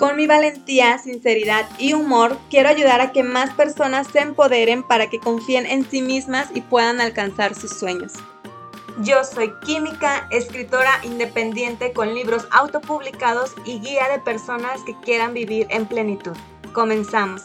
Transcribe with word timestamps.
Con 0.00 0.16
mi 0.16 0.26
valentía, 0.26 0.96
sinceridad 0.96 1.68
y 1.78 1.92
humor, 1.92 2.38
quiero 2.48 2.70
ayudar 2.70 3.02
a 3.02 3.12
que 3.12 3.22
más 3.22 3.52
personas 3.52 4.06
se 4.10 4.20
empoderen 4.20 4.82
para 4.82 5.10
que 5.10 5.20
confíen 5.20 5.66
en 5.66 5.84
sí 5.84 6.00
mismas 6.00 6.48
y 6.54 6.62
puedan 6.62 7.02
alcanzar 7.02 7.54
sus 7.54 7.78
sueños. 7.78 8.14
Yo 9.02 9.22
soy 9.24 9.52
química, 9.66 10.26
escritora 10.30 10.90
independiente 11.02 11.92
con 11.92 12.14
libros 12.14 12.48
autopublicados 12.50 13.52
y 13.66 13.78
guía 13.80 14.08
de 14.08 14.20
personas 14.20 14.80
que 14.84 14.98
quieran 15.00 15.34
vivir 15.34 15.66
en 15.68 15.84
plenitud. 15.84 16.32
Comenzamos. 16.72 17.42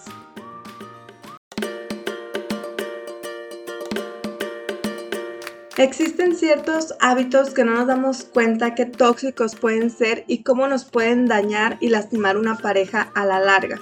Existen 5.78 6.38
ciertos 6.38 6.96
hábitos 7.02 7.50
que 7.50 7.66
no 7.66 7.74
nos 7.74 7.88
damos 7.88 8.24
cuenta 8.24 8.76
qué 8.76 8.86
tóxicos 8.86 9.58
pueden 9.58 9.90
ser 9.90 10.24
y 10.26 10.42
cómo 10.42 10.70
nos 10.70 10.86
pueden 10.86 11.26
dañar 11.26 11.78
y 11.82 11.90
lastimar 11.90 12.38
una 12.38 12.56
pareja 12.56 13.12
a 13.14 13.26
la 13.26 13.42
larga. 13.42 13.82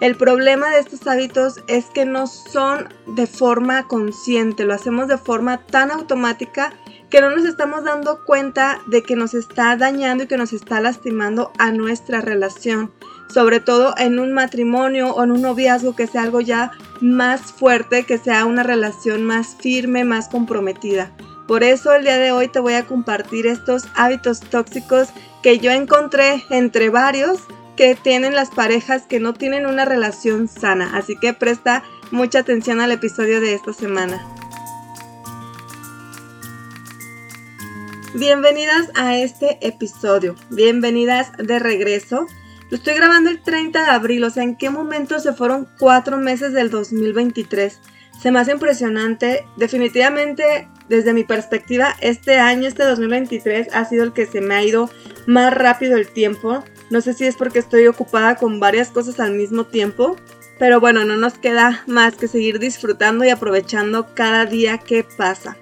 El 0.00 0.16
problema 0.16 0.70
de 0.70 0.80
estos 0.80 1.06
hábitos 1.06 1.62
es 1.68 1.86
que 1.86 2.04
no 2.04 2.26
son 2.26 2.88
de 3.14 3.28
forma 3.28 3.86
consciente, 3.86 4.64
lo 4.64 4.74
hacemos 4.74 5.06
de 5.06 5.16
forma 5.16 5.64
tan 5.64 5.92
automática 5.92 6.72
que 7.08 7.20
no 7.20 7.30
nos 7.30 7.44
estamos 7.44 7.84
dando 7.84 8.24
cuenta 8.24 8.80
de 8.86 9.04
que 9.04 9.14
nos 9.14 9.32
está 9.34 9.76
dañando 9.76 10.24
y 10.24 10.26
que 10.26 10.38
nos 10.38 10.52
está 10.52 10.80
lastimando 10.80 11.52
a 11.58 11.70
nuestra 11.70 12.20
relación, 12.20 12.92
sobre 13.32 13.60
todo 13.60 13.94
en 13.96 14.18
un 14.18 14.32
matrimonio 14.32 15.14
o 15.14 15.22
en 15.22 15.30
un 15.30 15.42
noviazgo 15.42 15.94
que 15.94 16.08
sea 16.08 16.22
algo 16.22 16.40
ya 16.40 16.72
más 17.00 17.52
fuerte, 17.52 18.02
que 18.02 18.18
sea 18.18 18.44
una 18.44 18.64
relación 18.64 19.22
más 19.24 19.56
firme, 19.60 20.02
más 20.02 20.28
comprometida. 20.28 21.12
Por 21.48 21.64
eso 21.64 21.94
el 21.94 22.02
día 22.02 22.18
de 22.18 22.30
hoy 22.30 22.48
te 22.48 22.60
voy 22.60 22.74
a 22.74 22.84
compartir 22.84 23.46
estos 23.46 23.84
hábitos 23.94 24.40
tóxicos 24.40 25.08
que 25.42 25.58
yo 25.58 25.70
encontré 25.70 26.44
entre 26.50 26.90
varios 26.90 27.40
que 27.74 27.94
tienen 27.94 28.34
las 28.34 28.50
parejas 28.50 29.06
que 29.08 29.18
no 29.18 29.32
tienen 29.32 29.64
una 29.64 29.86
relación 29.86 30.46
sana. 30.46 30.94
Así 30.94 31.16
que 31.18 31.32
presta 31.32 31.84
mucha 32.10 32.40
atención 32.40 32.82
al 32.82 32.92
episodio 32.92 33.40
de 33.40 33.54
esta 33.54 33.72
semana. 33.72 34.22
Bienvenidas 38.12 38.90
a 38.94 39.16
este 39.16 39.56
episodio, 39.66 40.34
bienvenidas 40.50 41.32
de 41.38 41.58
regreso. 41.58 42.26
Lo 42.68 42.76
estoy 42.76 42.92
grabando 42.92 43.30
el 43.30 43.42
30 43.42 43.84
de 43.84 43.90
abril, 43.90 44.24
o 44.24 44.30
sea, 44.30 44.42
¿en 44.42 44.54
qué 44.54 44.68
momento 44.68 45.18
se 45.18 45.32
fueron 45.32 45.66
cuatro 45.78 46.18
meses 46.18 46.52
del 46.52 46.68
2023? 46.68 47.80
Se 48.20 48.30
me 48.32 48.40
hace 48.40 48.52
impresionante, 48.52 49.46
definitivamente 49.56 50.68
desde 50.88 51.12
mi 51.12 51.24
perspectiva, 51.24 51.94
este 52.00 52.38
año, 52.38 52.66
este 52.66 52.84
2023, 52.84 53.68
ha 53.74 53.84
sido 53.84 54.04
el 54.04 54.12
que 54.12 54.26
se 54.26 54.40
me 54.40 54.54
ha 54.54 54.64
ido 54.64 54.90
más 55.26 55.52
rápido 55.52 55.96
el 55.96 56.08
tiempo. 56.08 56.64
No 56.90 57.00
sé 57.00 57.14
si 57.14 57.26
es 57.26 57.36
porque 57.36 57.58
estoy 57.58 57.86
ocupada 57.86 58.36
con 58.36 58.60
varias 58.60 58.90
cosas 58.90 59.20
al 59.20 59.32
mismo 59.32 59.64
tiempo, 59.64 60.16
pero 60.58 60.80
bueno, 60.80 61.04
no 61.04 61.16
nos 61.16 61.34
queda 61.34 61.84
más 61.86 62.16
que 62.16 62.28
seguir 62.28 62.58
disfrutando 62.58 63.24
y 63.24 63.30
aprovechando 63.30 64.14
cada 64.14 64.46
día 64.46 64.78
que 64.78 65.04
pasa. 65.04 65.56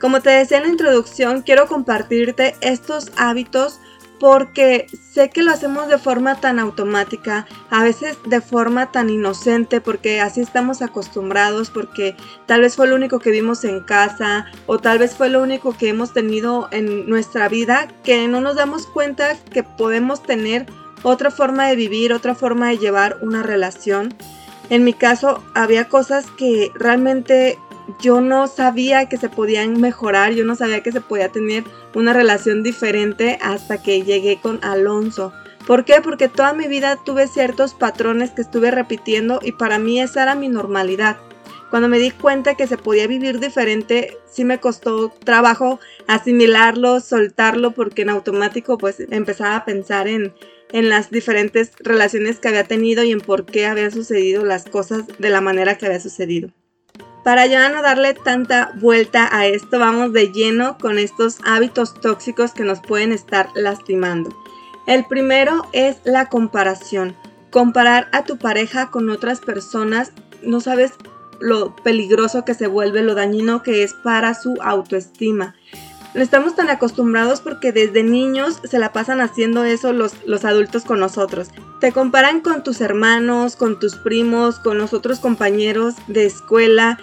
Como 0.00 0.22
te 0.22 0.30
decía 0.30 0.56
en 0.56 0.64
la 0.64 0.70
introducción, 0.70 1.42
quiero 1.42 1.66
compartirte 1.66 2.56
estos 2.62 3.12
hábitos 3.16 3.80
porque 4.20 4.86
sé 5.10 5.30
que 5.30 5.42
lo 5.42 5.50
hacemos 5.50 5.88
de 5.88 5.98
forma 5.98 6.40
tan 6.40 6.58
automática, 6.58 7.46
a 7.70 7.82
veces 7.82 8.18
de 8.26 8.42
forma 8.42 8.92
tan 8.92 9.08
inocente, 9.08 9.80
porque 9.80 10.20
así 10.20 10.42
estamos 10.42 10.82
acostumbrados, 10.82 11.70
porque 11.70 12.14
tal 12.46 12.60
vez 12.60 12.76
fue 12.76 12.86
lo 12.86 12.94
único 12.94 13.18
que 13.18 13.30
vimos 13.30 13.64
en 13.64 13.80
casa 13.80 14.44
o 14.66 14.78
tal 14.78 14.98
vez 14.98 15.16
fue 15.16 15.30
lo 15.30 15.42
único 15.42 15.76
que 15.76 15.88
hemos 15.88 16.12
tenido 16.12 16.68
en 16.70 17.08
nuestra 17.08 17.48
vida, 17.48 17.88
que 18.04 18.28
no 18.28 18.42
nos 18.42 18.56
damos 18.56 18.86
cuenta 18.86 19.36
que 19.50 19.62
podemos 19.62 20.22
tener 20.22 20.66
otra 21.02 21.30
forma 21.30 21.66
de 21.66 21.76
vivir, 21.76 22.12
otra 22.12 22.34
forma 22.34 22.68
de 22.68 22.76
llevar 22.76 23.16
una 23.22 23.42
relación. 23.42 24.14
En 24.68 24.84
mi 24.84 24.92
caso 24.92 25.42
había 25.54 25.88
cosas 25.88 26.26
que 26.36 26.70
realmente 26.74 27.58
yo 28.00 28.20
no 28.20 28.46
sabía 28.46 29.08
que 29.08 29.16
se 29.16 29.28
podían 29.28 29.80
mejorar, 29.80 30.32
yo 30.32 30.44
no 30.44 30.54
sabía 30.54 30.82
que 30.82 30.92
se 30.92 31.00
podía 31.00 31.30
tener 31.30 31.64
una 31.94 32.12
relación 32.12 32.62
diferente 32.62 33.38
hasta 33.42 33.82
que 33.82 34.02
llegué 34.02 34.38
con 34.40 34.58
Alonso. 34.62 35.32
¿Por 35.66 35.84
qué? 35.84 36.00
Porque 36.02 36.28
toda 36.28 36.52
mi 36.52 36.68
vida 36.68 36.98
tuve 37.04 37.28
ciertos 37.28 37.74
patrones 37.74 38.30
que 38.30 38.42
estuve 38.42 38.70
repitiendo 38.70 39.40
y 39.42 39.52
para 39.52 39.78
mí 39.78 40.00
esa 40.00 40.22
era 40.22 40.34
mi 40.34 40.48
normalidad. 40.48 41.18
Cuando 41.70 41.88
me 41.88 42.00
di 42.00 42.10
cuenta 42.10 42.56
que 42.56 42.66
se 42.66 42.76
podía 42.76 43.06
vivir 43.06 43.38
diferente, 43.38 44.18
sí 44.28 44.44
me 44.44 44.58
costó 44.58 45.10
trabajo 45.24 45.78
asimilarlo, 46.08 46.98
soltarlo, 46.98 47.70
porque 47.70 48.02
en 48.02 48.10
automático 48.10 48.76
pues 48.76 48.98
empezaba 49.10 49.54
a 49.54 49.64
pensar 49.64 50.08
en, 50.08 50.34
en 50.72 50.88
las 50.88 51.10
diferentes 51.10 51.72
relaciones 51.78 52.40
que 52.40 52.48
había 52.48 52.64
tenido 52.64 53.04
y 53.04 53.12
en 53.12 53.20
por 53.20 53.46
qué 53.46 53.66
habían 53.66 53.92
sucedido 53.92 54.44
las 54.44 54.64
cosas 54.64 55.04
de 55.18 55.30
la 55.30 55.40
manera 55.40 55.78
que 55.78 55.86
había 55.86 56.00
sucedido. 56.00 56.50
Para 57.22 57.46
ya 57.46 57.68
no 57.68 57.82
darle 57.82 58.14
tanta 58.14 58.72
vuelta 58.80 59.28
a 59.30 59.46
esto, 59.46 59.78
vamos 59.78 60.12
de 60.12 60.32
lleno 60.32 60.78
con 60.78 60.98
estos 60.98 61.38
hábitos 61.44 61.92
tóxicos 61.94 62.52
que 62.52 62.64
nos 62.64 62.80
pueden 62.80 63.12
estar 63.12 63.50
lastimando. 63.54 64.30
El 64.86 65.04
primero 65.04 65.66
es 65.72 65.98
la 66.04 66.30
comparación. 66.30 67.14
Comparar 67.50 68.08
a 68.12 68.24
tu 68.24 68.38
pareja 68.38 68.90
con 68.90 69.10
otras 69.10 69.40
personas, 69.40 70.12
no 70.42 70.60
sabes 70.60 70.92
lo 71.40 71.76
peligroso 71.76 72.44
que 72.44 72.54
se 72.54 72.66
vuelve, 72.66 73.02
lo 73.02 73.14
dañino 73.14 73.62
que 73.62 73.82
es 73.82 73.92
para 73.92 74.34
su 74.34 74.56
autoestima. 74.62 75.54
No 76.14 76.22
estamos 76.22 76.56
tan 76.56 76.70
acostumbrados 76.70 77.40
porque 77.40 77.70
desde 77.70 78.02
niños 78.02 78.60
se 78.64 78.78
la 78.78 78.92
pasan 78.92 79.20
haciendo 79.20 79.64
eso 79.64 79.92
los, 79.92 80.14
los 80.26 80.44
adultos 80.44 80.84
con 80.84 80.98
nosotros. 80.98 81.48
Te 81.80 81.92
comparan 81.92 82.40
con 82.40 82.64
tus 82.64 82.80
hermanos, 82.80 83.56
con 83.56 83.78
tus 83.78 83.94
primos, 83.96 84.58
con 84.58 84.78
los 84.78 84.92
otros 84.92 85.20
compañeros 85.20 85.94
de 86.08 86.26
escuela 86.26 86.98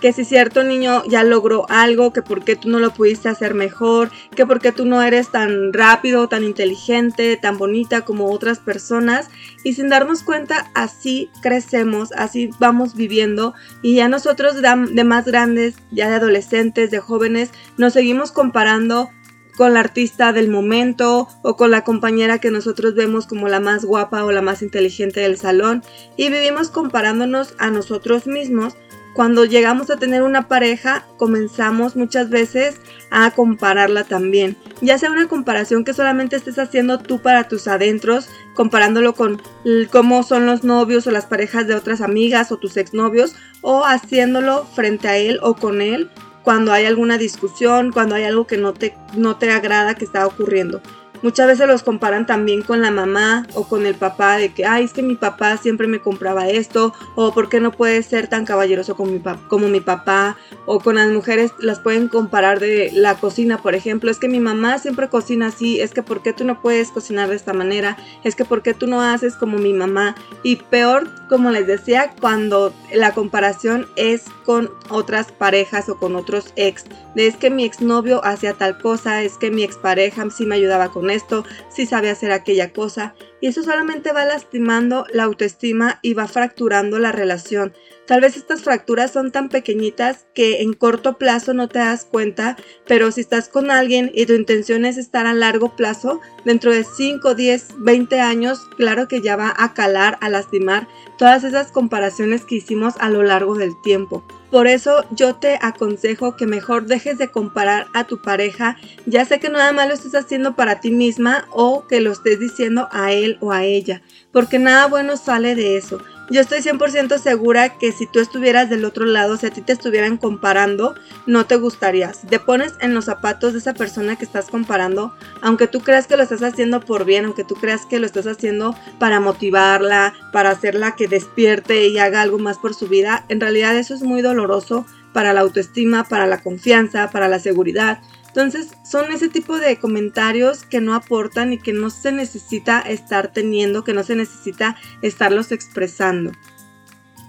que 0.00 0.12
si 0.12 0.24
cierto 0.24 0.64
niño 0.64 1.02
ya 1.06 1.22
logró 1.24 1.66
algo, 1.68 2.12
que 2.12 2.22
por 2.22 2.44
qué 2.44 2.56
tú 2.56 2.68
no 2.68 2.78
lo 2.78 2.92
pudiste 2.92 3.28
hacer 3.28 3.54
mejor, 3.54 4.10
que 4.34 4.46
por 4.46 4.60
qué 4.60 4.72
tú 4.72 4.84
no 4.86 5.02
eres 5.02 5.30
tan 5.30 5.72
rápido, 5.72 6.28
tan 6.28 6.44
inteligente, 6.44 7.36
tan 7.36 7.58
bonita 7.58 8.02
como 8.02 8.30
otras 8.30 8.58
personas. 8.58 9.28
Y 9.62 9.74
sin 9.74 9.88
darnos 9.88 10.22
cuenta, 10.22 10.70
así 10.74 11.30
crecemos, 11.42 12.12
así 12.12 12.50
vamos 12.58 12.94
viviendo. 12.94 13.54
Y 13.82 13.96
ya 13.96 14.08
nosotros 14.08 14.56
de 14.60 15.04
más 15.04 15.24
grandes, 15.26 15.74
ya 15.90 16.08
de 16.08 16.16
adolescentes, 16.16 16.90
de 16.90 16.98
jóvenes, 16.98 17.50
nos 17.76 17.92
seguimos 17.92 18.32
comparando 18.32 19.10
con 19.56 19.74
la 19.74 19.80
artista 19.80 20.32
del 20.32 20.48
momento 20.48 21.28
o 21.42 21.56
con 21.56 21.70
la 21.70 21.84
compañera 21.84 22.38
que 22.38 22.50
nosotros 22.50 22.94
vemos 22.94 23.26
como 23.26 23.46
la 23.48 23.60
más 23.60 23.84
guapa 23.84 24.24
o 24.24 24.32
la 24.32 24.40
más 24.40 24.62
inteligente 24.62 25.20
del 25.20 25.36
salón 25.36 25.82
y 26.16 26.30
vivimos 26.30 26.70
comparándonos 26.70 27.54
a 27.58 27.70
nosotros 27.70 28.26
mismos 28.26 28.74
cuando 29.14 29.44
llegamos 29.44 29.90
a 29.90 29.96
tener 29.96 30.22
una 30.22 30.48
pareja, 30.48 31.04
comenzamos 31.16 31.96
muchas 31.96 32.30
veces 32.30 32.80
a 33.10 33.30
compararla 33.32 34.04
también. 34.04 34.56
Ya 34.80 34.98
sea 34.98 35.10
una 35.10 35.28
comparación 35.28 35.84
que 35.84 35.94
solamente 35.94 36.36
estés 36.36 36.58
haciendo 36.58 36.98
tú 36.98 37.20
para 37.20 37.48
tus 37.48 37.66
adentros, 37.66 38.28
comparándolo 38.54 39.14
con 39.14 39.42
cómo 39.90 40.22
son 40.22 40.46
los 40.46 40.64
novios 40.64 41.06
o 41.06 41.10
las 41.10 41.26
parejas 41.26 41.66
de 41.66 41.74
otras 41.74 42.00
amigas 42.00 42.52
o 42.52 42.56
tus 42.56 42.76
exnovios, 42.76 43.34
o 43.62 43.84
haciéndolo 43.84 44.64
frente 44.64 45.08
a 45.08 45.16
él 45.16 45.38
o 45.42 45.54
con 45.54 45.82
él 45.82 46.10
cuando 46.42 46.72
hay 46.72 46.86
alguna 46.86 47.18
discusión, 47.18 47.92
cuando 47.92 48.14
hay 48.14 48.24
algo 48.24 48.46
que 48.46 48.56
no 48.56 48.72
te, 48.72 48.94
no 49.14 49.36
te 49.36 49.50
agrada 49.50 49.94
que 49.94 50.04
está 50.04 50.26
ocurriendo. 50.26 50.80
Muchas 51.22 51.46
veces 51.46 51.66
los 51.66 51.82
comparan 51.82 52.24
también 52.24 52.62
con 52.62 52.80
la 52.80 52.90
mamá 52.90 53.46
o 53.54 53.68
con 53.68 53.84
el 53.84 53.94
papá 53.94 54.38
de 54.38 54.54
que, 54.54 54.64
ay, 54.64 54.84
es 54.84 54.92
que 54.94 55.02
mi 55.02 55.16
papá 55.16 55.58
siempre 55.58 55.86
me 55.86 56.00
compraba 56.00 56.48
esto, 56.48 56.94
o 57.14 57.34
por 57.34 57.50
qué 57.50 57.60
no 57.60 57.72
puede 57.72 58.02
ser 58.02 58.28
tan 58.28 58.46
caballeroso 58.46 58.96
como 58.96 59.12
mi, 59.12 59.22
como 59.48 59.68
mi 59.68 59.80
papá, 59.80 60.38
o 60.64 60.80
con 60.80 60.94
las 60.94 61.10
mujeres 61.10 61.52
las 61.58 61.80
pueden 61.80 62.08
comparar 62.08 62.58
de 62.58 62.90
la 62.94 63.16
cocina, 63.16 63.58
por 63.58 63.74
ejemplo, 63.74 64.10
es 64.10 64.18
que 64.18 64.28
mi 64.28 64.40
mamá 64.40 64.78
siempre 64.78 65.08
cocina 65.08 65.48
así, 65.48 65.80
es 65.80 65.92
que 65.92 66.02
por 66.02 66.22
qué 66.22 66.32
tú 66.32 66.44
no 66.44 66.62
puedes 66.62 66.90
cocinar 66.90 67.28
de 67.28 67.36
esta 67.36 67.52
manera, 67.52 67.98
es 68.24 68.34
que 68.34 68.46
por 68.46 68.62
qué 68.62 68.72
tú 68.72 68.86
no 68.86 69.02
haces 69.02 69.34
como 69.34 69.58
mi 69.58 69.74
mamá, 69.74 70.14
y 70.42 70.56
peor, 70.56 71.08
como 71.28 71.50
les 71.50 71.66
decía, 71.66 72.14
cuando 72.18 72.72
la 72.94 73.12
comparación 73.12 73.86
es 73.96 74.24
con 74.46 74.70
otras 74.88 75.32
parejas 75.32 75.88
o 75.90 75.98
con 75.98 76.16
otros 76.16 76.52
ex, 76.56 76.84
de 77.14 77.26
es 77.26 77.36
que 77.36 77.50
mi 77.50 77.64
exnovio 77.64 78.24
hacía 78.24 78.54
tal 78.54 78.78
cosa, 78.78 79.22
es 79.22 79.36
que 79.36 79.50
mi 79.50 79.62
expareja 79.62 80.28
sí 80.30 80.46
me 80.46 80.54
ayudaba 80.54 80.88
con 80.90 81.09
esto, 81.12 81.44
si 81.68 81.86
sabe 81.86 82.10
hacer 82.10 82.32
aquella 82.32 82.72
cosa. 82.72 83.14
y 83.40 83.46
eso 83.46 83.62
solamente 83.62 84.12
va 84.12 84.24
lastimando 84.24 85.06
la 85.12 85.24
autoestima 85.24 85.98
y 86.02 86.14
va 86.14 86.28
fracturando 86.28 86.98
la 86.98 87.12
relación. 87.12 87.72
Tal 88.10 88.22
vez 88.22 88.36
estas 88.36 88.62
fracturas 88.62 89.12
son 89.12 89.30
tan 89.30 89.48
pequeñitas 89.48 90.26
que 90.34 90.62
en 90.62 90.72
corto 90.72 91.16
plazo 91.16 91.54
no 91.54 91.68
te 91.68 91.78
das 91.78 92.04
cuenta, 92.04 92.56
pero 92.84 93.12
si 93.12 93.20
estás 93.20 93.48
con 93.48 93.70
alguien 93.70 94.10
y 94.12 94.26
tu 94.26 94.32
intención 94.32 94.84
es 94.84 94.98
estar 94.98 95.28
a 95.28 95.32
largo 95.32 95.76
plazo, 95.76 96.20
dentro 96.44 96.72
de 96.72 96.82
5, 96.82 97.36
10, 97.36 97.68
20 97.78 98.18
años, 98.18 98.62
claro 98.76 99.06
que 99.06 99.20
ya 99.20 99.36
va 99.36 99.54
a 99.56 99.74
calar, 99.74 100.18
a 100.22 100.28
lastimar 100.28 100.88
todas 101.18 101.44
esas 101.44 101.70
comparaciones 101.70 102.44
que 102.44 102.56
hicimos 102.56 102.94
a 102.98 103.10
lo 103.10 103.22
largo 103.22 103.54
del 103.54 103.80
tiempo. 103.84 104.24
Por 104.50 104.66
eso 104.66 105.04
yo 105.12 105.36
te 105.36 105.60
aconsejo 105.62 106.34
que 106.34 106.48
mejor 106.48 106.86
dejes 106.86 107.16
de 107.16 107.30
comparar 107.30 107.86
a 107.94 108.08
tu 108.08 108.20
pareja, 108.20 108.76
ya 109.06 109.24
sé 109.24 109.38
que 109.38 109.50
nada 109.50 109.70
más 109.72 109.86
lo 109.86 109.94
estés 109.94 110.16
haciendo 110.16 110.56
para 110.56 110.80
ti 110.80 110.90
misma 110.90 111.46
o 111.52 111.86
que 111.86 112.00
lo 112.00 112.10
estés 112.10 112.40
diciendo 112.40 112.88
a 112.90 113.12
él 113.12 113.38
o 113.40 113.52
a 113.52 113.62
ella, 113.62 114.02
porque 114.32 114.58
nada 114.58 114.86
bueno 114.86 115.16
sale 115.16 115.54
de 115.54 115.76
eso. 115.76 116.00
Yo 116.30 116.40
estoy 116.40 116.60
100% 116.60 117.18
segura 117.18 117.76
que 117.76 117.90
si 117.90 118.06
tú 118.06 118.20
estuvieras 118.20 118.70
del 118.70 118.84
otro 118.84 119.04
lado, 119.04 119.36
si 119.36 119.46
a 119.46 119.50
ti 119.50 119.62
te 119.62 119.72
estuvieran 119.72 120.16
comparando, 120.16 120.94
no 121.26 121.46
te 121.46 121.56
gustaría. 121.56 122.12
Si 122.12 122.28
te 122.28 122.38
pones 122.38 122.74
en 122.80 122.94
los 122.94 123.06
zapatos 123.06 123.52
de 123.52 123.58
esa 123.58 123.74
persona 123.74 124.14
que 124.14 124.26
estás 124.26 124.46
comparando, 124.48 125.12
aunque 125.42 125.66
tú 125.66 125.80
creas 125.80 126.06
que 126.06 126.16
lo 126.16 126.22
estás 126.22 126.44
haciendo 126.44 126.78
por 126.82 127.04
bien, 127.04 127.24
aunque 127.24 127.42
tú 127.42 127.56
creas 127.56 127.84
que 127.84 127.98
lo 127.98 128.06
estás 128.06 128.28
haciendo 128.28 128.76
para 129.00 129.18
motivarla, 129.18 130.14
para 130.32 130.50
hacerla 130.50 130.94
que 130.94 131.08
despierte 131.08 131.88
y 131.88 131.98
haga 131.98 132.22
algo 132.22 132.38
más 132.38 132.58
por 132.58 132.74
su 132.74 132.86
vida, 132.86 133.24
en 133.28 133.40
realidad 133.40 133.76
eso 133.76 133.92
es 133.92 134.02
muy 134.02 134.22
doloroso 134.22 134.86
para 135.12 135.32
la 135.32 135.40
autoestima, 135.40 136.04
para 136.04 136.28
la 136.28 136.38
confianza, 136.38 137.10
para 137.10 137.26
la 137.26 137.40
seguridad. 137.40 138.00
Entonces 138.30 138.68
son 138.88 139.10
ese 139.10 139.28
tipo 139.28 139.58
de 139.58 139.76
comentarios 139.76 140.62
que 140.62 140.80
no 140.80 140.94
aportan 140.94 141.52
y 141.52 141.58
que 141.58 141.72
no 141.72 141.90
se 141.90 142.12
necesita 142.12 142.80
estar 142.80 143.32
teniendo, 143.32 143.82
que 143.82 143.92
no 143.92 144.04
se 144.04 144.14
necesita 144.14 144.76
estarlos 145.02 145.50
expresando. 145.50 146.30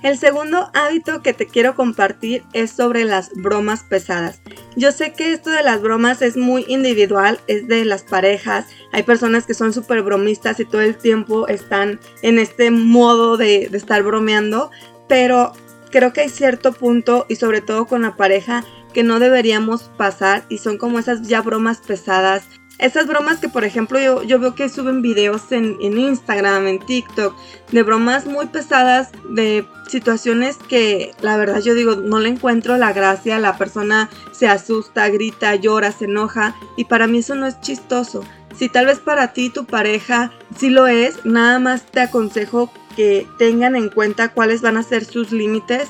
El 0.03 0.17
segundo 0.17 0.69
hábito 0.73 1.21
que 1.21 1.33
te 1.33 1.47
quiero 1.47 1.75
compartir 1.75 2.43
es 2.53 2.71
sobre 2.71 3.03
las 3.03 3.31
bromas 3.33 3.83
pesadas. 3.83 4.41
Yo 4.75 4.91
sé 4.91 5.13
que 5.13 5.31
esto 5.31 5.51
de 5.51 5.61
las 5.61 5.81
bromas 5.81 6.23
es 6.23 6.37
muy 6.37 6.65
individual, 6.67 7.39
es 7.47 7.67
de 7.67 7.85
las 7.85 8.03
parejas. 8.03 8.65
Hay 8.93 9.03
personas 9.03 9.45
que 9.45 9.53
son 9.53 9.73
súper 9.73 10.01
bromistas 10.01 10.59
y 10.59 10.65
todo 10.65 10.81
el 10.81 10.95
tiempo 10.95 11.47
están 11.47 11.99
en 12.23 12.39
este 12.39 12.71
modo 12.71 13.37
de, 13.37 13.69
de 13.69 13.77
estar 13.77 14.01
bromeando, 14.01 14.71
pero 15.07 15.53
creo 15.91 16.13
que 16.13 16.21
hay 16.21 16.29
cierto 16.29 16.73
punto 16.73 17.25
y 17.29 17.35
sobre 17.35 17.61
todo 17.61 17.85
con 17.85 18.01
la 18.01 18.15
pareja 18.15 18.63
que 18.93 19.03
no 19.03 19.19
deberíamos 19.19 19.83
pasar 19.97 20.43
y 20.49 20.57
son 20.57 20.77
como 20.77 20.99
esas 20.99 21.27
ya 21.27 21.41
bromas 21.41 21.79
pesadas. 21.79 22.43
Esas 22.77 23.05
bromas 23.05 23.39
que 23.39 23.49
por 23.49 23.63
ejemplo 23.63 23.99
yo, 23.99 24.23
yo 24.23 24.39
veo 24.39 24.55
que 24.55 24.67
suben 24.67 25.01
videos 25.01 25.51
en, 25.51 25.77
en 25.81 25.99
Instagram, 25.99 26.67
en 26.67 26.79
TikTok, 26.79 27.35
de 27.71 27.83
bromas 27.83 28.25
muy 28.25 28.47
pesadas, 28.47 29.09
de 29.29 29.65
situaciones 29.87 30.57
que 30.57 31.13
la 31.21 31.37
verdad 31.37 31.61
yo 31.61 31.75
digo, 31.75 31.95
no 31.95 32.19
le 32.19 32.29
encuentro 32.29 32.77
la 32.77 32.93
gracia, 32.93 33.37
la 33.37 33.57
persona 33.57 34.09
se 34.31 34.47
asusta, 34.47 35.09
grita, 35.09 35.55
llora, 35.55 35.91
se 35.91 36.05
enoja 36.05 36.55
y 36.75 36.85
para 36.85 37.07
mí 37.07 37.19
eso 37.19 37.35
no 37.35 37.45
es 37.45 37.59
chistoso. 37.61 38.23
Si 38.57 38.69
tal 38.69 38.85
vez 38.85 38.99
para 38.99 39.33
ti 39.33 39.49
tu 39.49 39.65
pareja 39.65 40.31
sí 40.57 40.69
lo 40.69 40.87
es, 40.87 41.25
nada 41.25 41.59
más 41.59 41.83
te 41.83 42.01
aconsejo 42.01 42.71
que 42.95 43.27
tengan 43.37 43.75
en 43.75 43.89
cuenta 43.89 44.29
cuáles 44.29 44.61
van 44.61 44.77
a 44.77 44.83
ser 44.83 45.05
sus 45.05 45.31
límites 45.31 45.87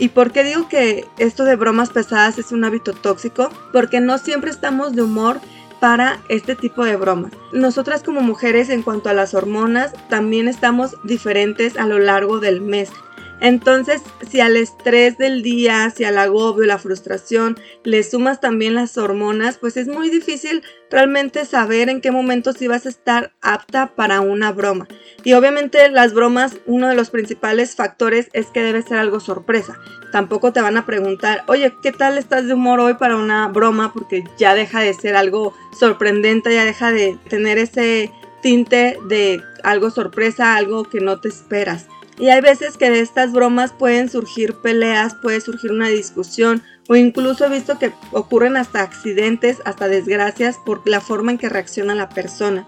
¿Y 0.00 0.08
por 0.08 0.32
qué 0.32 0.42
digo 0.42 0.66
que 0.66 1.06
esto 1.18 1.44
de 1.44 1.56
bromas 1.56 1.90
pesadas 1.90 2.38
es 2.38 2.52
un 2.52 2.64
hábito 2.64 2.94
tóxico? 2.94 3.50
Porque 3.70 4.00
no 4.00 4.16
siempre 4.16 4.50
estamos 4.50 4.96
de 4.96 5.02
humor 5.02 5.40
para 5.78 6.20
este 6.30 6.56
tipo 6.56 6.84
de 6.84 6.96
bromas. 6.96 7.32
Nosotras 7.52 8.02
como 8.02 8.22
mujeres 8.22 8.70
en 8.70 8.82
cuanto 8.82 9.10
a 9.10 9.14
las 9.14 9.34
hormonas 9.34 9.92
también 10.08 10.48
estamos 10.48 10.96
diferentes 11.04 11.76
a 11.76 11.86
lo 11.86 11.98
largo 11.98 12.40
del 12.40 12.62
mes. 12.62 12.90
Entonces, 13.40 14.02
si 14.28 14.40
al 14.40 14.56
estrés 14.56 15.16
del 15.16 15.42
día, 15.42 15.90
si 15.90 16.04
al 16.04 16.18
agobio, 16.18 16.66
la 16.66 16.78
frustración, 16.78 17.58
le 17.84 18.02
sumas 18.02 18.40
también 18.40 18.74
las 18.74 18.98
hormonas, 18.98 19.58
pues 19.58 19.76
es 19.76 19.88
muy 19.88 20.10
difícil 20.10 20.62
realmente 20.90 21.44
saber 21.46 21.88
en 21.88 22.00
qué 22.00 22.10
momento 22.10 22.52
si 22.52 22.68
vas 22.68 22.84
a 22.84 22.90
estar 22.90 23.32
apta 23.40 23.94
para 23.94 24.20
una 24.20 24.52
broma. 24.52 24.88
Y 25.24 25.32
obviamente 25.32 25.90
las 25.90 26.12
bromas, 26.12 26.56
uno 26.66 26.88
de 26.88 26.94
los 26.94 27.10
principales 27.10 27.74
factores 27.76 28.28
es 28.32 28.46
que 28.48 28.62
debe 28.62 28.82
ser 28.82 28.98
algo 28.98 29.20
sorpresa. 29.20 29.78
Tampoco 30.12 30.52
te 30.52 30.60
van 30.60 30.76
a 30.76 30.86
preguntar, 30.86 31.44
oye, 31.46 31.72
¿qué 31.82 31.92
tal 31.92 32.18
estás 32.18 32.46
de 32.46 32.54
humor 32.54 32.80
hoy 32.80 32.94
para 32.94 33.16
una 33.16 33.48
broma? 33.48 33.92
Porque 33.92 34.24
ya 34.38 34.54
deja 34.54 34.80
de 34.80 34.92
ser 34.92 35.16
algo 35.16 35.54
sorprendente, 35.78 36.52
ya 36.52 36.64
deja 36.64 36.92
de 36.92 37.16
tener 37.28 37.58
ese 37.58 38.10
tinte 38.42 38.98
de 39.08 39.42
algo 39.62 39.90
sorpresa, 39.90 40.56
algo 40.56 40.84
que 40.84 41.00
no 41.00 41.20
te 41.20 41.28
esperas. 41.28 41.86
Y 42.18 42.28
hay 42.28 42.40
veces 42.40 42.76
que 42.76 42.90
de 42.90 43.00
estas 43.00 43.32
bromas 43.32 43.72
pueden 43.72 44.10
surgir 44.10 44.54
peleas, 44.54 45.14
puede 45.14 45.40
surgir 45.40 45.72
una 45.72 45.88
discusión 45.88 46.62
o 46.88 46.96
incluso 46.96 47.46
he 47.46 47.48
visto 47.48 47.78
que 47.78 47.92
ocurren 48.12 48.56
hasta 48.56 48.82
accidentes, 48.82 49.58
hasta 49.64 49.88
desgracias 49.88 50.58
por 50.66 50.86
la 50.88 51.00
forma 51.00 51.30
en 51.30 51.38
que 51.38 51.48
reacciona 51.48 51.94
la 51.94 52.08
persona. 52.08 52.66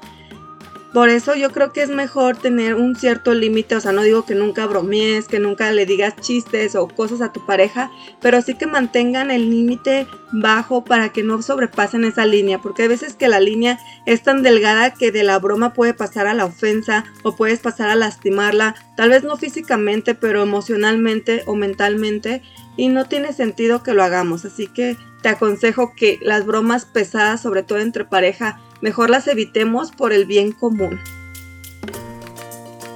Por 0.92 1.08
eso 1.08 1.34
yo 1.34 1.52
creo 1.52 1.72
que 1.72 1.80
es 1.80 1.88
mejor 1.88 2.36
tener 2.36 2.74
un 2.74 2.96
cierto 2.96 3.32
límite, 3.32 3.76
o 3.76 3.80
sea, 3.80 3.92
no 3.92 4.02
digo 4.02 4.26
que 4.26 4.34
nunca 4.34 4.66
bromees, 4.66 5.26
que 5.26 5.38
nunca 5.38 5.70
le 5.70 5.86
digas 5.86 6.16
chistes 6.20 6.74
o 6.74 6.86
cosas 6.86 7.22
a 7.22 7.32
tu 7.32 7.46
pareja, 7.46 7.90
pero 8.20 8.42
sí 8.42 8.54
que 8.54 8.66
mantengan 8.66 9.30
el 9.30 9.48
límite 9.48 10.06
bajo 10.32 10.84
para 10.84 11.08
que 11.08 11.22
no 11.22 11.40
sobrepasen 11.40 12.04
esa 12.04 12.26
línea, 12.26 12.58
porque 12.58 12.82
hay 12.82 12.88
veces 12.88 13.14
que 13.14 13.28
la 13.28 13.40
línea 13.40 13.78
es 14.04 14.22
tan 14.22 14.42
delgada 14.42 14.92
que 14.92 15.10
de 15.10 15.24
la 15.24 15.38
broma 15.38 15.72
puede 15.72 15.94
pasar 15.94 16.26
a 16.26 16.34
la 16.34 16.44
ofensa 16.44 17.04
o 17.22 17.36
puedes 17.36 17.60
pasar 17.60 17.88
a 17.88 17.94
lastimarla, 17.94 18.74
tal 18.94 19.08
vez 19.08 19.24
no 19.24 19.38
físicamente, 19.38 20.14
pero 20.14 20.42
emocionalmente 20.42 21.42
o 21.46 21.54
mentalmente, 21.54 22.42
y 22.76 22.88
no 22.88 23.06
tiene 23.06 23.32
sentido 23.32 23.82
que 23.82 23.94
lo 23.94 24.02
hagamos, 24.02 24.44
así 24.44 24.66
que 24.66 24.98
te 25.22 25.30
aconsejo 25.30 25.94
que 25.94 26.18
las 26.20 26.44
bromas 26.44 26.84
pesadas, 26.84 27.40
sobre 27.40 27.62
todo 27.62 27.78
entre 27.78 28.04
pareja, 28.04 28.60
mejor 28.82 29.08
las 29.08 29.26
evitemos 29.29 29.93
por 29.93 30.12
el 30.12 30.26
bien 30.26 30.52
común. 30.52 31.00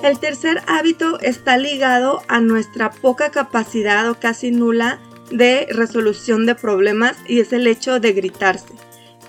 El 0.02 0.18
tercer 0.18 0.62
hábito 0.66 1.18
está 1.20 1.56
ligado 1.56 2.22
a 2.28 2.40
nuestra 2.40 2.90
poca 2.90 3.30
capacidad 3.30 4.10
o 4.10 4.20
casi 4.20 4.50
nula 4.50 5.00
de 5.30 5.66
resolución 5.70 6.44
de 6.44 6.54
problemas 6.54 7.16
y 7.26 7.40
es 7.40 7.52
el 7.52 7.66
hecho 7.66 7.98
de 7.98 8.12
gritarse. 8.12 8.74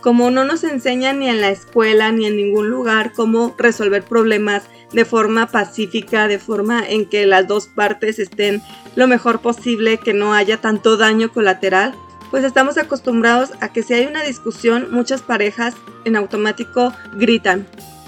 Como 0.01 0.29
no 0.29 0.45
nos 0.45 0.63
enseñan 0.63 1.19
ni 1.19 1.29
en 1.29 1.41
la 1.41 1.49
escuela 1.49 2.11
ni 2.11 2.27
en 2.27 2.35
ningún 2.35 2.69
lugar 2.69 3.13
cómo 3.13 3.55
resolver 3.57 4.03
problemas 4.03 4.63
de 4.93 5.05
forma 5.05 5.47
pacífica, 5.47 6.27
de 6.27 6.39
forma 6.39 6.87
en 6.87 7.05
que 7.07 7.25
las 7.25 7.47
dos 7.47 7.67
partes 7.67 8.19
estén 8.19 8.61
lo 8.95 9.07
mejor 9.07 9.41
posible, 9.41 9.97
que 9.97 10.13
no 10.13 10.33
haya 10.33 10.61
tanto 10.61 10.97
daño 10.97 11.31
colateral, 11.31 11.95
pues 12.31 12.43
estamos 12.43 12.77
acostumbrados 12.77 13.51
a 13.61 13.71
que 13.71 13.83
si 13.83 13.93
hay 13.93 14.05
una 14.05 14.23
discusión, 14.23 14.87
muchas 14.91 15.21
parejas 15.21 15.75
en 16.05 16.15
automático 16.15 16.93
gritan. 17.13 17.67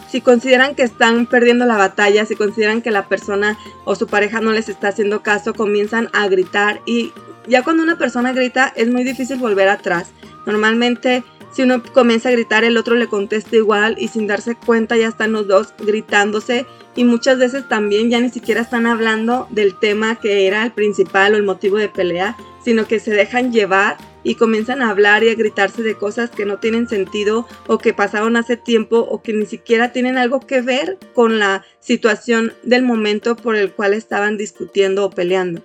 Si 0.10 0.22
consideran 0.22 0.76
que 0.76 0.84
están 0.84 1.28
perdiendo 1.28 1.66
la 1.66 1.78
batalla, 1.78 2.26
si 2.26 2.36
consideran 2.36 2.82
que 2.82 2.92
la 2.92 3.08
persona 3.08 3.58
o 3.86 3.96
su 3.96 4.08
pareja 4.08 4.42
no 4.42 4.52
les 4.52 4.68
está 4.68 4.88
haciendo 4.88 5.22
caso, 5.22 5.54
comienzan 5.54 6.10
a 6.14 6.28
gritar 6.28 6.82
y 6.86 7.14
ya 7.48 7.64
cuando 7.64 7.84
una 7.84 7.98
persona 7.98 8.34
grita 8.34 8.74
es 8.76 8.90
muy 8.90 9.04
difícil 9.04 9.38
volver 9.38 9.70
atrás. 9.70 10.10
Normalmente 10.46 11.24
si 11.52 11.64
uno 11.64 11.82
comienza 11.94 12.30
a 12.30 12.32
gritar 12.32 12.64
el 12.64 12.78
otro 12.78 12.96
le 12.96 13.08
contesta 13.08 13.56
igual 13.56 13.96
y 14.00 14.08
sin 14.08 14.28
darse 14.28 14.56
cuenta 14.56 14.98
ya 14.98 15.08
están 15.08 15.32
los 15.32 15.48
dos 15.48 15.74
gritándose 15.80 16.66
y 16.96 17.04
muchas 17.06 17.38
veces 17.40 17.68
también 17.68 18.10
ya 18.10 18.20
ni 18.20 18.30
siquiera 18.30 18.62
están 18.62 18.86
hablando 18.86 19.48
del 19.50 19.78
tema 19.78 20.16
que 20.16 20.48
era 20.48 20.64
el 20.64 20.72
principal 20.72 21.34
o 21.34 21.38
el 21.38 21.44
motivo 21.44 21.78
de 21.78 21.90
pelea, 21.90 22.38
sino 22.64 22.86
que 22.86 23.00
se 23.00 23.12
dejan 23.12 23.52
llevar 23.52 23.98
y 24.30 24.36
comienzan 24.36 24.84
a 24.84 24.92
hablar 24.92 25.24
y 25.24 25.30
a 25.30 25.34
gritarse 25.34 25.82
de 25.82 25.96
cosas 25.96 26.30
que 26.30 26.46
no 26.46 26.60
tienen 26.60 26.88
sentido 26.88 27.48
o 27.66 27.80
que 27.80 27.96
pasaron 27.96 28.36
hace 28.36 28.58
tiempo 28.58 29.00
o 29.00 29.24
que 29.24 29.34
ni 29.34 29.48
siquiera 29.48 29.92
tienen 29.92 30.20
algo 30.20 30.40
que 30.40 30.62
ver 30.62 31.00
con 31.16 31.40
la 31.40 31.66
situación 31.80 32.54
del 32.62 32.84
momento 32.84 33.36
por 33.36 33.56
el 33.56 33.72
cual 33.72 33.96
estaban 33.96 34.38
discutiendo 34.38 35.04
o 35.04 35.10
peleando. 35.10 35.64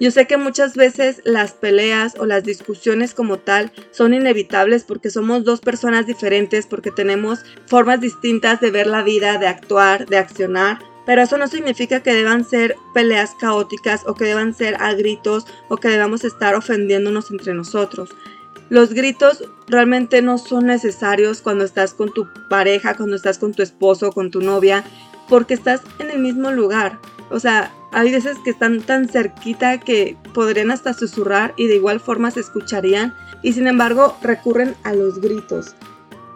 Yo 0.00 0.10
sé 0.10 0.26
que 0.26 0.36
muchas 0.36 0.74
veces 0.74 1.22
las 1.24 1.52
peleas 1.52 2.16
o 2.18 2.26
las 2.26 2.42
discusiones 2.42 3.14
como 3.14 3.38
tal 3.38 3.70
son 3.92 4.12
inevitables 4.12 4.82
porque 4.82 5.10
somos 5.10 5.44
dos 5.44 5.60
personas 5.60 6.04
diferentes, 6.04 6.66
porque 6.66 6.90
tenemos 6.90 7.44
formas 7.66 8.00
distintas 8.00 8.60
de 8.60 8.72
ver 8.72 8.88
la 8.88 9.04
vida, 9.04 9.38
de 9.38 9.46
actuar, 9.46 10.06
de 10.06 10.16
accionar, 10.16 10.80
pero 11.10 11.22
eso 11.22 11.36
no 11.38 11.48
significa 11.48 12.04
que 12.04 12.14
deban 12.14 12.44
ser 12.44 12.76
peleas 12.94 13.34
caóticas 13.34 14.04
o 14.06 14.14
que 14.14 14.26
deban 14.26 14.54
ser 14.54 14.76
a 14.80 14.94
gritos 14.94 15.44
o 15.68 15.76
que 15.76 15.88
debamos 15.88 16.22
estar 16.22 16.54
ofendiéndonos 16.54 17.32
entre 17.32 17.52
nosotros. 17.52 18.10
Los 18.68 18.94
gritos 18.94 19.42
realmente 19.66 20.22
no 20.22 20.38
son 20.38 20.66
necesarios 20.66 21.42
cuando 21.42 21.64
estás 21.64 21.94
con 21.94 22.14
tu 22.14 22.28
pareja, 22.48 22.96
cuando 22.96 23.16
estás 23.16 23.38
con 23.38 23.52
tu 23.52 23.60
esposo, 23.60 24.12
con 24.12 24.30
tu 24.30 24.40
novia, 24.40 24.84
porque 25.28 25.54
estás 25.54 25.80
en 25.98 26.12
el 26.12 26.20
mismo 26.20 26.52
lugar. 26.52 27.00
O 27.28 27.40
sea, 27.40 27.74
hay 27.90 28.12
veces 28.12 28.38
que 28.44 28.50
están 28.50 28.80
tan 28.80 29.08
cerquita 29.08 29.80
que 29.80 30.16
podrían 30.32 30.70
hasta 30.70 30.94
susurrar 30.94 31.54
y 31.56 31.66
de 31.66 31.74
igual 31.74 31.98
forma 31.98 32.30
se 32.30 32.38
escucharían 32.38 33.16
y 33.42 33.52
sin 33.54 33.66
embargo 33.66 34.16
recurren 34.22 34.76
a 34.84 34.92
los 34.92 35.20
gritos. 35.20 35.74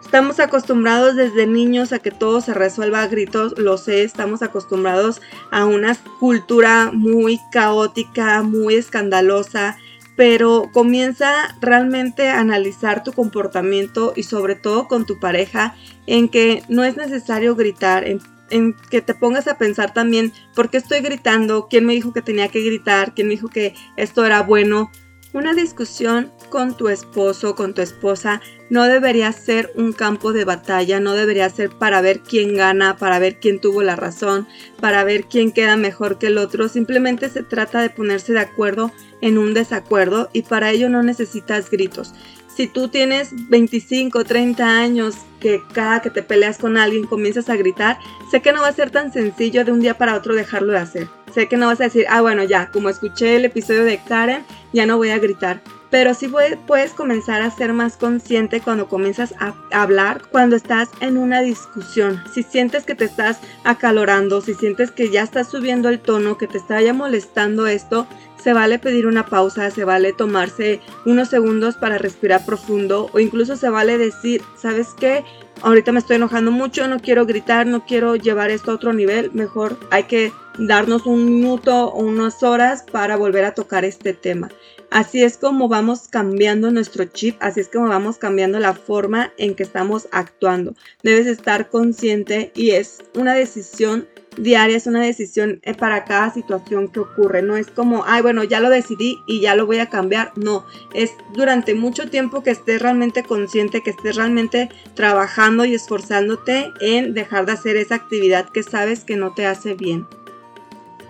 Estamos 0.05 0.39
acostumbrados 0.39 1.15
desde 1.15 1.47
niños 1.47 1.91
a 1.91 1.99
que 1.99 2.11
todo 2.11 2.39
se 2.39 2.53
resuelva 2.53 3.01
a 3.01 3.07
gritos, 3.07 3.57
lo 3.57 3.77
sé, 3.77 4.03
estamos 4.03 4.43
acostumbrados 4.43 5.19
a 5.51 5.65
una 5.65 5.97
cultura 6.19 6.91
muy 6.93 7.41
caótica, 7.51 8.43
muy 8.43 8.75
escandalosa, 8.75 9.77
pero 10.15 10.69
comienza 10.71 11.55
realmente 11.59 12.29
a 12.29 12.39
analizar 12.39 13.03
tu 13.03 13.13
comportamiento 13.13 14.13
y 14.15 14.23
sobre 14.23 14.55
todo 14.55 14.87
con 14.87 15.05
tu 15.05 15.19
pareja 15.19 15.75
en 16.05 16.29
que 16.29 16.63
no 16.69 16.83
es 16.83 16.95
necesario 16.95 17.55
gritar, 17.55 18.05
en, 18.07 18.75
que 18.91 19.01
te 19.01 19.15
pongas 19.15 19.47
a 19.47 19.57
pensar 19.57 19.93
también 19.93 20.31
por 20.53 20.69
qué 20.69 20.77
estoy 20.77 20.99
gritando, 20.99 21.67
quién 21.67 21.85
me 21.85 21.93
dijo 21.93 22.13
que 22.13 22.21
tenía 22.21 22.47
que 22.47 22.63
gritar, 22.63 23.15
quién 23.15 23.27
me 23.27 23.33
dijo 23.33 23.49
que 23.49 23.73
esto 23.97 24.23
era 24.23 24.43
bueno. 24.43 24.91
Una 25.33 25.53
discusión 25.53 26.31
con 26.47 26.75
tu 26.75 26.89
esposo, 26.89 27.55
con 27.55 27.73
tu 27.73 27.81
esposa, 27.81 28.41
no 28.69 28.83
debería 28.83 29.31
ser 29.31 29.71
un 29.75 29.93
campo 29.93 30.33
de 30.33 30.45
batalla, 30.45 30.99
no 30.99 31.13
debería 31.13 31.49
ser 31.49 31.69
para 31.69 32.01
ver 32.01 32.21
quién 32.21 32.55
gana, 32.55 32.97
para 32.97 33.19
ver 33.19 33.39
quién 33.39 33.59
tuvo 33.59 33.83
la 33.83 33.95
razón, 33.95 34.47
para 34.79 35.03
ver 35.03 35.25
quién 35.25 35.51
queda 35.51 35.77
mejor 35.77 36.17
que 36.17 36.27
el 36.27 36.37
otro. 36.37 36.67
Simplemente 36.67 37.29
se 37.29 37.43
trata 37.43 37.81
de 37.81 37.89
ponerse 37.89 38.33
de 38.33 38.39
acuerdo 38.39 38.91
en 39.21 39.37
un 39.37 39.53
desacuerdo 39.53 40.29
y 40.33 40.43
para 40.43 40.71
ello 40.71 40.89
no 40.89 41.03
necesitas 41.03 41.69
gritos. 41.69 42.13
Si 42.55 42.67
tú 42.67 42.87
tienes 42.87 43.31
25, 43.49 44.23
30 44.23 44.65
años 44.65 45.15
que 45.41 45.61
cada 45.73 46.01
que 46.01 46.09
te 46.09 46.23
peleas 46.23 46.57
con 46.57 46.77
alguien 46.77 47.05
comienzas 47.05 47.49
a 47.49 47.57
gritar, 47.57 47.99
sé 48.31 48.41
que 48.41 48.53
no 48.53 48.61
va 48.61 48.69
a 48.69 48.73
ser 48.73 48.91
tan 48.91 49.11
sencillo 49.11 49.65
de 49.65 49.73
un 49.73 49.81
día 49.81 49.97
para 49.97 50.15
otro 50.15 50.33
dejarlo 50.33 50.71
de 50.71 50.79
hacer. 50.79 51.07
Sé 51.33 51.49
que 51.49 51.57
no 51.57 51.67
vas 51.67 51.81
a 51.81 51.85
decir, 51.85 52.05
ah, 52.09 52.21
bueno, 52.21 52.45
ya, 52.45 52.71
como 52.71 52.87
escuché 52.87 53.35
el 53.35 53.43
episodio 53.43 53.83
de 53.83 53.99
Karen, 53.99 54.45
ya 54.71 54.85
no 54.85 54.95
voy 54.95 55.09
a 55.09 55.19
gritar 55.19 55.61
pero 55.89 56.13
sí 56.13 56.31
puedes 56.67 56.91
comenzar 56.91 57.41
a 57.41 57.51
ser 57.51 57.73
más 57.73 57.97
consciente 57.97 58.61
cuando 58.61 58.87
comienzas 58.87 59.33
a 59.39 59.53
hablar, 59.71 60.23
cuando 60.31 60.55
estás 60.55 60.89
en 60.99 61.17
una 61.17 61.41
discusión. 61.41 62.21
Si 62.33 62.43
sientes 62.43 62.85
que 62.85 62.95
te 62.95 63.05
estás 63.05 63.39
acalorando, 63.63 64.41
si 64.41 64.53
sientes 64.53 64.91
que 64.91 65.09
ya 65.09 65.23
estás 65.23 65.49
subiendo 65.49 65.89
el 65.89 65.99
tono, 65.99 66.37
que 66.37 66.47
te 66.47 66.57
está 66.57 66.81
ya 66.81 66.93
molestando 66.93 67.67
esto, 67.67 68.07
se 68.45 68.53
vale 68.53 68.77
pedir 68.77 69.07
una 69.07 69.25
pausa, 69.25 69.71
se 69.71 69.85
vale 69.85 70.13
tomarse 70.13 70.79
unos 71.05 71.29
segundos 71.29 71.77
para 71.77 71.97
respirar 71.97 72.45
profundo 72.45 73.09
o 73.11 73.19
incluso 73.19 73.55
se 73.55 73.69
vale 73.69 73.97
decir, 73.97 74.41
¿sabes 74.55 74.89
qué? 74.99 75.23
Ahorita 75.63 75.91
me 75.91 75.99
estoy 75.99 76.17
enojando 76.17 76.51
mucho, 76.51 76.87
no 76.87 76.99
quiero 76.99 77.25
gritar, 77.25 77.65
no 77.65 77.85
quiero 77.85 78.15
llevar 78.15 78.51
esto 78.51 78.71
a 78.71 78.75
otro 78.75 78.93
nivel, 78.93 79.31
mejor 79.33 79.79
hay 79.89 80.03
que 80.03 80.31
darnos 80.59 81.05
un 81.05 81.25
minuto 81.25 81.87
o 81.87 82.03
unas 82.03 82.43
horas 82.43 82.83
para 82.91 83.15
volver 83.15 83.45
a 83.45 83.53
tocar 83.55 83.83
este 83.83 84.13
tema. 84.13 84.49
Así 84.91 85.23
es 85.23 85.37
como 85.37 85.67
vamos 85.67 86.07
cambiando 86.07 86.71
nuestro 86.71 87.05
chip, 87.05 87.35
así 87.39 87.59
es 87.59 87.69
como 87.69 87.89
vamos 87.89 88.17
cambiando 88.17 88.59
la 88.59 88.73
forma 88.73 89.33
en 89.37 89.55
que 89.55 89.63
estamos 89.63 90.07
actuando. 90.11 90.73
Debes 91.03 91.27
estar 91.27 91.69
consciente 91.69 92.51
y 92.55 92.71
es 92.71 93.03
una 93.13 93.33
decisión 93.33 94.07
diaria, 94.37 94.77
es 94.77 94.87
una 94.87 95.01
decisión 95.01 95.59
eh, 95.63 95.73
para 95.73 96.05
cada 96.05 96.33
situación 96.33 96.87
que 96.89 96.99
ocurre. 96.99 97.41
No 97.41 97.55
es 97.55 97.67
como, 97.67 98.03
ay, 98.05 98.21
bueno, 98.21 98.43
ya 98.43 98.59
lo 98.59 98.69
decidí 98.69 99.17
y 99.27 99.41
ya 99.41 99.55
lo 99.55 99.65
voy 99.65 99.79
a 99.79 99.89
cambiar. 99.89 100.31
No, 100.35 100.65
es 100.93 101.11
durante 101.33 101.73
mucho 101.75 102.09
tiempo 102.09 102.43
que 102.43 102.51
estés 102.51 102.81
realmente 102.81 103.23
consciente, 103.23 103.81
que 103.81 103.91
estés 103.91 104.15
realmente 104.15 104.69
trabajando 104.93 105.65
y 105.65 105.73
esforzándote 105.73 106.71
en 106.81 107.13
dejar 107.13 107.45
de 107.45 107.53
hacer 107.53 107.77
esa 107.77 107.95
actividad 107.95 108.49
que 108.49 108.63
sabes 108.63 109.03
que 109.03 109.15
no 109.15 109.33
te 109.33 109.45
hace 109.45 109.73
bien. 109.73 110.07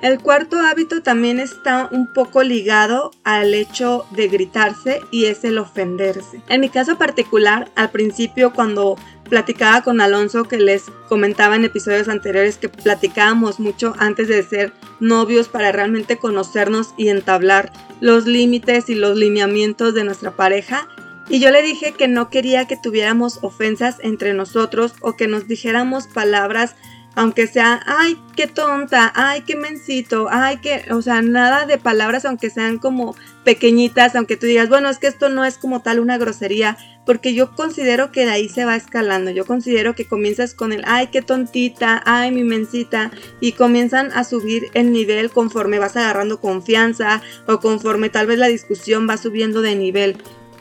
El 0.01 0.19
cuarto 0.19 0.59
hábito 0.59 1.01
también 1.01 1.39
está 1.39 1.87
un 1.91 2.07
poco 2.07 2.43
ligado 2.43 3.11
al 3.23 3.53
hecho 3.53 4.05
de 4.11 4.27
gritarse 4.27 5.01
y 5.09 5.25
es 5.25 5.43
el 5.43 5.57
ofenderse. 5.57 6.41
En 6.47 6.61
mi 6.61 6.69
caso 6.69 6.97
particular, 6.97 7.71
al 7.75 7.91
principio 7.91 8.53
cuando 8.53 8.97
platicaba 9.29 9.81
con 9.81 10.01
Alonso 10.01 10.43
que 10.43 10.57
les 10.57 10.83
comentaba 11.09 11.55
en 11.55 11.65
episodios 11.65 12.07
anteriores 12.07 12.57
que 12.57 12.69
platicábamos 12.69 13.59
mucho 13.59 13.95
antes 13.97 14.27
de 14.27 14.43
ser 14.43 14.73
novios 14.99 15.47
para 15.47 15.71
realmente 15.71 16.17
conocernos 16.17 16.93
y 16.97 17.09
entablar 17.09 17.71
los 18.01 18.25
límites 18.27 18.89
y 18.89 18.95
los 18.95 19.17
lineamientos 19.17 19.93
de 19.93 20.03
nuestra 20.03 20.31
pareja. 20.31 20.87
Y 21.27 21.39
yo 21.39 21.49
le 21.49 21.63
dije 21.63 21.93
que 21.93 22.07
no 22.07 22.29
quería 22.29 22.67
que 22.67 22.77
tuviéramos 22.77 23.39
ofensas 23.41 23.97
entre 24.01 24.33
nosotros 24.33 24.93
o 25.01 25.15
que 25.15 25.27
nos 25.27 25.47
dijéramos 25.47 26.05
palabras 26.07 26.75
aunque 27.15 27.48
sea, 27.48 27.81
ay, 27.86 28.17
qué 28.36 28.48
tonta, 28.48 29.12
ay, 29.15 29.41
qué 29.41 29.55
mencito, 29.55 30.27
ay, 30.29 30.57
qué, 30.57 30.86
o 30.91 31.01
sea, 31.01 31.22
nada 31.22 31.65
de 31.65 31.77
palabras, 31.77 32.25
aunque 32.25 32.50
sean 32.50 32.77
como 32.77 33.15
pequeñitas, 33.43 34.15
aunque 34.15 34.38
tú 34.38 34.45
digas, 34.45 34.69
bueno, 34.69 34.89
es 34.89 35.00
que 35.00 35.07
esto 35.07 35.29
no 35.29 35.45
es 35.45 35.57
como 35.57 35.81
tal 35.81 36.00
una 36.00 36.17
grosería, 36.17 36.77
porque 37.05 37.34
yo 37.34 37.55
considero 37.55 38.12
que 38.12 38.25
de 38.25 38.31
ahí 38.31 38.50
se 38.50 38.65
va 38.65 38.75
escalando, 38.75 39.31
yo 39.31 39.45
considero 39.45 39.95
que 39.95 40.05
comienzas 40.05 40.53
con 40.53 40.74
el, 40.74 40.84
ay, 40.86 41.07
qué 41.07 41.22
tontita, 41.22 42.01
ay, 42.05 42.31
mi 42.31 42.43
mencita, 42.43 43.12
y 43.39 43.53
comienzan 43.53 44.12
a 44.13 44.24
subir 44.24 44.69
el 44.74 44.91
nivel 44.91 45.29
conforme 45.29 45.79
vas 45.79 45.95
agarrando 45.95 46.41
confianza 46.41 47.22
o 47.48 47.60
conforme 47.60 48.10
tal 48.10 48.27
vez 48.27 48.39
la 48.39 48.48
discusión 48.48 49.07
va 49.07 49.17
subiendo 49.17 49.62
de 49.62 49.75
nivel. 49.75 50.17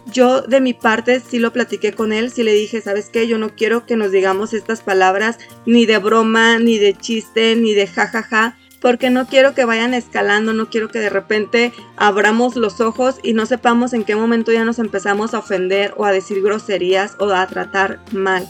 Yo 0.06 0.42
de 0.42 0.60
mi 0.60 0.74
parte 0.74 1.20
sí 1.20 1.38
lo 1.38 1.52
platiqué 1.52 1.92
con 1.92 2.12
él, 2.12 2.30
sí 2.30 2.42
le 2.42 2.52
dije, 2.52 2.80
¿sabes 2.80 3.08
qué? 3.08 3.26
Yo 3.26 3.38
no 3.38 3.50
quiero 3.50 3.86
que 3.86 3.96
nos 3.96 4.10
digamos 4.12 4.52
estas 4.52 4.82
palabras 4.82 5.38
ni 5.66 5.86
de 5.86 5.98
broma, 5.98 6.58
ni 6.58 6.78
de 6.78 6.94
chiste, 6.94 7.56
ni 7.56 7.72
de 7.72 7.86
jajaja, 7.86 8.56
porque 8.80 9.08
no 9.08 9.26
quiero 9.26 9.54
que 9.54 9.64
vayan 9.64 9.94
escalando, 9.94 10.52
no 10.52 10.68
quiero 10.68 10.88
que 10.88 10.98
de 10.98 11.08
repente 11.08 11.72
abramos 11.96 12.54
los 12.54 12.82
ojos 12.82 13.16
y 13.22 13.32
no 13.32 13.46
sepamos 13.46 13.94
en 13.94 14.04
qué 14.04 14.14
momento 14.14 14.52
ya 14.52 14.66
nos 14.66 14.78
empezamos 14.78 15.32
a 15.32 15.38
ofender 15.38 15.94
o 15.96 16.04
a 16.04 16.12
decir 16.12 16.42
groserías 16.42 17.16
o 17.18 17.30
a 17.30 17.46
tratar 17.46 18.00
mal. 18.12 18.46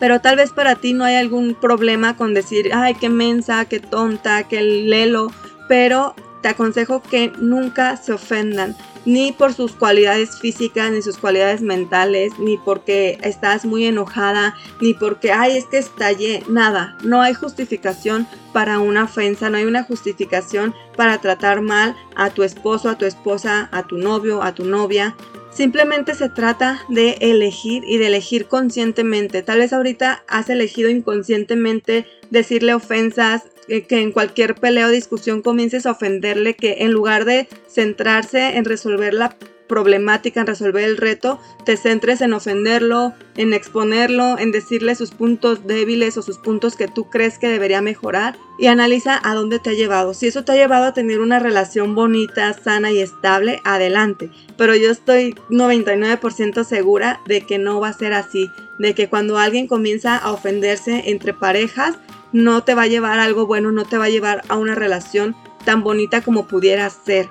Pero 0.00 0.20
tal 0.20 0.34
vez 0.34 0.50
para 0.50 0.74
ti 0.74 0.94
no 0.94 1.04
hay 1.04 1.14
algún 1.14 1.54
problema 1.54 2.16
con 2.16 2.34
decir, 2.34 2.70
ay, 2.74 2.96
qué 2.96 3.08
mensa, 3.08 3.66
qué 3.66 3.78
tonta, 3.78 4.48
qué 4.48 4.62
lelo, 4.62 5.30
pero 5.68 6.16
te 6.42 6.48
aconsejo 6.48 7.00
que 7.00 7.32
nunca 7.38 7.96
se 7.96 8.12
ofendan 8.12 8.76
ni 9.04 9.32
por 9.32 9.52
sus 9.52 9.72
cualidades 9.72 10.38
físicas, 10.38 10.90
ni 10.90 11.02
sus 11.02 11.18
cualidades 11.18 11.62
mentales, 11.62 12.32
ni 12.38 12.56
porque 12.56 13.18
estás 13.22 13.64
muy 13.64 13.84
enojada, 13.84 14.56
ni 14.80 14.94
porque, 14.94 15.32
ay, 15.32 15.56
es 15.56 15.66
que 15.66 15.78
estallé, 15.78 16.42
nada, 16.48 16.96
no 17.02 17.20
hay 17.20 17.34
justificación 17.34 18.26
para 18.52 18.78
una 18.78 19.04
ofensa, 19.04 19.50
no 19.50 19.56
hay 19.56 19.64
una 19.64 19.84
justificación 19.84 20.74
para 20.96 21.18
tratar 21.18 21.62
mal 21.62 21.96
a 22.16 22.30
tu 22.30 22.42
esposo, 22.42 22.90
a 22.90 22.98
tu 22.98 23.04
esposa, 23.04 23.68
a 23.72 23.86
tu 23.86 23.96
novio, 23.98 24.42
a 24.42 24.54
tu 24.54 24.64
novia. 24.64 25.16
Simplemente 25.50 26.14
se 26.14 26.30
trata 26.30 26.82
de 26.88 27.18
elegir 27.20 27.84
y 27.86 27.98
de 27.98 28.06
elegir 28.06 28.46
conscientemente. 28.46 29.42
Tal 29.42 29.58
vez 29.58 29.74
ahorita 29.74 30.24
has 30.26 30.48
elegido 30.48 30.88
inconscientemente 30.88 32.06
decirle 32.30 32.72
ofensas, 32.72 33.51
que, 33.66 33.84
en 34.00 34.12
cualquier 34.12 34.54
pelea 34.54 34.86
o 34.86 34.90
discusión 34.90 35.42
comiences 35.42 35.86
a 35.86 35.92
ofenderle, 35.92 36.54
que 36.54 36.78
en 36.80 36.92
lugar 36.92 37.24
de 37.24 37.48
centrarse 37.68 38.56
en 38.56 38.64
resolver 38.64 39.14
la 39.14 39.36
problemática, 39.72 40.40
en 40.40 40.46
resolver 40.46 40.84
el 40.84 40.98
reto, 40.98 41.40
te 41.64 41.78
centres 41.78 42.20
en 42.20 42.34
ofenderlo, 42.34 43.14
en 43.36 43.54
exponerlo, 43.54 44.38
en 44.38 44.52
decirle 44.52 44.94
sus 44.94 45.12
puntos 45.12 45.66
débiles 45.66 46.18
o 46.18 46.22
sus 46.22 46.36
puntos 46.36 46.76
que 46.76 46.88
tú 46.88 47.08
crees 47.08 47.38
que 47.38 47.48
debería 47.48 47.80
mejorar 47.80 48.36
y 48.58 48.66
analiza 48.66 49.18
a 49.22 49.34
dónde 49.34 49.60
te 49.60 49.70
ha 49.70 49.72
llevado. 49.72 50.12
Si 50.12 50.26
eso 50.26 50.44
te 50.44 50.52
ha 50.52 50.56
llevado 50.56 50.84
a 50.84 50.92
tener 50.92 51.20
una 51.20 51.38
relación 51.38 51.94
bonita, 51.94 52.52
sana 52.52 52.92
y 52.92 53.00
estable, 53.00 53.60
adelante. 53.64 54.28
Pero 54.58 54.76
yo 54.76 54.90
estoy 54.90 55.34
99% 55.48 56.64
segura 56.64 57.20
de 57.26 57.40
que 57.40 57.56
no 57.56 57.80
va 57.80 57.88
a 57.88 57.94
ser 57.94 58.12
así, 58.12 58.50
de 58.78 58.94
que 58.94 59.08
cuando 59.08 59.38
alguien 59.38 59.68
comienza 59.68 60.18
a 60.18 60.32
ofenderse 60.32 61.04
entre 61.06 61.32
parejas, 61.32 61.96
no 62.32 62.64
te 62.64 62.74
va 62.74 62.82
a 62.82 62.86
llevar 62.88 63.18
a 63.18 63.24
algo 63.24 63.46
bueno, 63.46 63.72
no 63.72 63.84
te 63.84 63.98
va 63.98 64.06
a 64.06 64.10
llevar 64.10 64.42
a 64.48 64.56
una 64.56 64.74
relación 64.74 65.36
tan 65.64 65.82
bonita 65.82 66.22
como 66.22 66.46
pudiera 66.46 66.88
ser. 66.90 67.30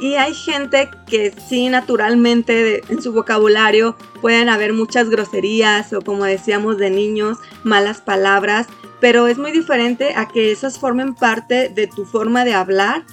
Y 0.00 0.14
hay 0.14 0.32
gente 0.32 0.88
que 1.06 1.32
sí, 1.48 1.68
naturalmente 1.68 2.82
en 2.88 3.02
su 3.02 3.12
vocabulario 3.12 3.96
pueden 4.20 4.48
haber 4.48 4.72
muchas 4.72 5.10
groserías 5.10 5.92
o 5.92 6.02
como 6.02 6.24
decíamos 6.24 6.78
de 6.78 6.90
niños, 6.90 7.38
malas 7.64 8.00
palabras, 8.00 8.68
pero 9.00 9.26
es 9.26 9.38
muy 9.38 9.50
diferente 9.50 10.14
a 10.14 10.28
que 10.28 10.52
esas 10.52 10.78
formen 10.78 11.14
parte 11.14 11.68
de 11.68 11.88
tu 11.88 12.04
forma 12.04 12.44
de 12.44 12.54
hablar 12.54 13.04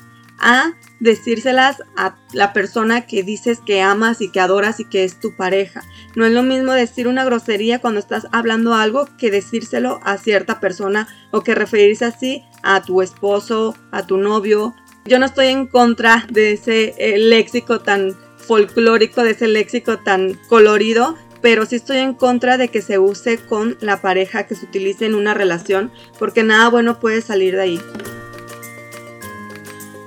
decírselas 1.00 1.84
a 1.98 2.16
la 2.34 2.54
persona 2.54 3.06
que 3.06 3.24
dices 3.24 3.60
que 3.66 3.82
amas 3.82 4.22
y 4.22 4.30
que 4.30 4.40
adoras 4.40 4.80
y 4.80 4.86
que 4.86 5.04
es 5.04 5.20
tu 5.20 5.36
pareja. 5.36 5.84
No 6.16 6.26
es 6.26 6.32
lo 6.32 6.44
mismo 6.44 6.72
decir 6.72 7.08
una 7.08 7.26
grosería 7.26 7.80
cuando 7.80 8.00
estás 8.00 8.28
hablando 8.32 8.74
algo 8.74 9.08
que 9.18 9.32
decírselo 9.32 10.00
a 10.04 10.18
cierta 10.18 10.60
persona 10.60 11.08
o 11.32 11.42
que 11.42 11.56
referirse 11.56 12.06
así 12.06 12.44
a 12.64 12.82
tu 12.82 13.02
esposo, 13.02 13.76
a 13.92 14.06
tu 14.06 14.18
novio. 14.18 14.76
Yo 15.06 15.20
no 15.20 15.26
estoy 15.26 15.48
en 15.48 15.68
contra 15.68 16.26
de 16.32 16.54
ese 16.54 16.96
eh, 16.98 17.18
léxico 17.18 17.80
tan 17.80 18.16
folclórico, 18.38 19.24
de 19.24 19.32
ese 19.32 19.48
léxico 19.48 20.00
tan 20.00 20.40
colorido, 20.48 21.16
pero 21.42 21.66
sí 21.66 21.76
estoy 21.76 21.98
en 21.98 22.14
contra 22.14 22.58
de 22.58 22.70
que 22.70 22.82
se 22.82 22.98
use 22.98 23.38
con 23.38 23.78
la 23.82 24.02
pareja, 24.02 24.48
que 24.48 24.56
se 24.56 24.66
utilice 24.66 25.06
en 25.06 25.16
una 25.16 25.34
relación, 25.34 25.92
porque 26.18 26.44
nada 26.44 26.70
bueno 26.70 27.00
puede 27.00 27.22
salir 27.22 27.56
de 27.56 27.62
ahí. 27.62 27.82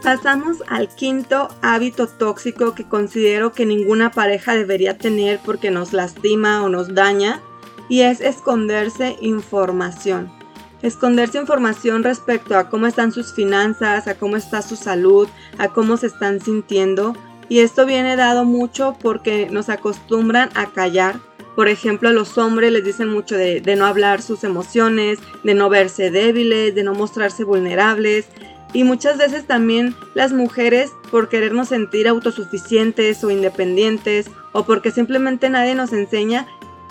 Pasamos 0.09 0.63
al 0.69 0.89
quinto 0.89 1.51
hábito 1.61 2.07
tóxico 2.07 2.75
que 2.75 2.89
considero 2.89 3.53
que 3.53 3.67
ninguna 3.67 4.11
pareja 4.11 4.55
debería 4.55 4.97
tener 4.97 5.39
porque 5.45 5.71
nos 5.71 5.93
lastima 5.93 6.65
o 6.65 6.71
nos 6.71 6.95
daña 6.95 7.43
y 7.91 8.01
es 8.01 8.23
esconderse 8.23 9.19
información. 9.21 10.33
Esconderse 10.81 11.37
información 11.37 12.05
respecto 12.05 12.57
a 12.57 12.71
cómo 12.71 12.87
están 12.87 13.13
sus 13.13 13.35
finanzas, 13.35 14.09
a 14.09 14.15
cómo 14.15 14.39
está 14.39 14.63
su 14.63 14.77
salud, 14.77 15.29
a 15.59 15.69
cómo 15.69 15.99
se 15.99 16.07
están 16.07 16.41
sintiendo. 16.41 17.15
Y 17.51 17.59
esto 17.59 17.85
viene 17.85 18.17
dado 18.17 18.47
mucho 18.47 18.97
porque 19.03 19.51
nos 19.51 19.69
acostumbran 19.69 20.49
a 20.55 20.69
callar. 20.73 21.21
Por 21.55 21.69
ejemplo, 21.69 22.09
a 22.09 22.13
los 22.13 22.39
hombres 22.39 22.73
les 22.73 22.83
dicen 22.83 23.11
mucho 23.11 23.37
de, 23.37 23.61
de 23.61 23.77
no 23.77 23.85
hablar 23.85 24.23
sus 24.23 24.43
emociones, 24.43 25.19
de 25.45 25.53
no 25.53 25.69
verse 25.69 26.11
débiles, 26.11 26.75
de 26.75 26.83
no 26.83 26.95
mostrarse 26.95 27.45
vulnerables. 27.45 28.25
Y 28.73 28.85
muchas 28.85 29.17
veces 29.17 29.47
también 29.47 29.95
las 30.15 30.33
mujeres, 30.33 30.93
por 31.11 31.29
querernos 31.29 31.69
sentir 31.69 32.07
autosuficientes 32.07 33.25
o 33.25 33.31
independientes, 33.31 34.31
o 34.53 34.65
porque 34.65 34.91
simplemente 34.91 35.49
nadie 35.49 35.75
nos 35.75 35.93
enseña, 35.93 36.47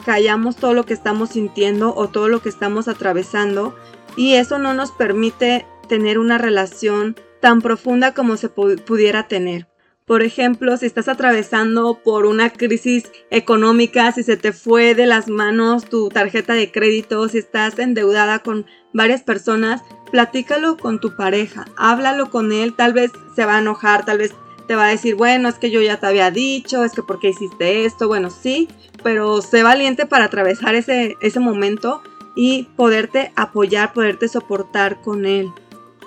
callamos 0.06 0.56
todo 0.56 0.74
lo 0.74 0.86
que 0.86 0.94
estamos 0.94 1.32
sintiendo 1.32 1.94
o 1.94 2.08
todo 2.08 2.30
lo 2.30 2.42
que 2.42 2.50
estamos 2.50 2.88
atravesando 2.88 3.76
y 4.16 4.36
eso 4.36 4.58
no 4.58 4.74
nos 4.74 4.92
permite 4.92 5.66
tener 5.90 6.18
una 6.18 6.38
relación 6.38 7.16
tan 7.42 7.62
profunda 7.62 8.14
como 8.14 8.38
se 8.38 8.50
pudiera 8.50 9.28
tener. 9.28 9.68
Por 10.08 10.24
ejemplo, 10.24 10.78
si 10.78 10.86
estás 10.86 11.10
atravesando 11.10 12.00
por 12.02 12.26
una 12.26 12.50
crisis 12.50 13.12
económica, 13.30 14.14
si 14.14 14.24
se 14.24 14.38
te 14.38 14.54
fue 14.54 14.96
de 14.96 15.06
las 15.06 15.28
manos 15.28 15.84
tu 15.84 16.08
tarjeta 16.08 16.54
de 16.54 16.72
crédito, 16.72 17.28
si 17.28 17.40
estás 17.40 17.78
endeudada 17.78 18.40
con 18.40 18.66
varias 18.94 19.22
personas, 19.22 19.82
platícalo 20.10 20.78
con 20.78 21.02
tu 21.02 21.18
pareja, 21.18 21.66
háblalo 21.76 22.30
con 22.30 22.54
él, 22.54 22.74
tal 22.74 22.94
vez 22.94 23.12
se 23.36 23.44
va 23.44 23.58
a 23.58 23.60
enojar, 23.60 24.06
tal 24.06 24.20
vez 24.20 24.34
te 24.66 24.76
va 24.76 24.86
a 24.86 24.92
decir, 24.92 25.16
bueno, 25.16 25.50
es 25.50 25.56
que 25.56 25.72
yo 25.72 25.82
ya 25.82 26.00
te 26.00 26.08
había 26.08 26.32
dicho, 26.32 26.86
es 26.86 26.94
que 26.94 27.04
por 27.04 27.20
qué 27.20 27.32
hiciste 27.32 27.84
esto, 27.84 28.08
bueno, 28.08 28.30
sí, 28.30 28.70
pero 29.04 29.42
sé 29.42 29.62
valiente 29.62 30.06
para 30.06 30.26
atravesar 30.26 30.76
ese, 30.76 31.18
ese 31.20 31.42
momento 31.42 32.02
y 32.34 32.70
poderte 32.78 33.34
apoyar, 33.36 33.92
poderte 33.92 34.30
soportar 34.30 35.02
con 35.02 35.26
él. 35.26 35.52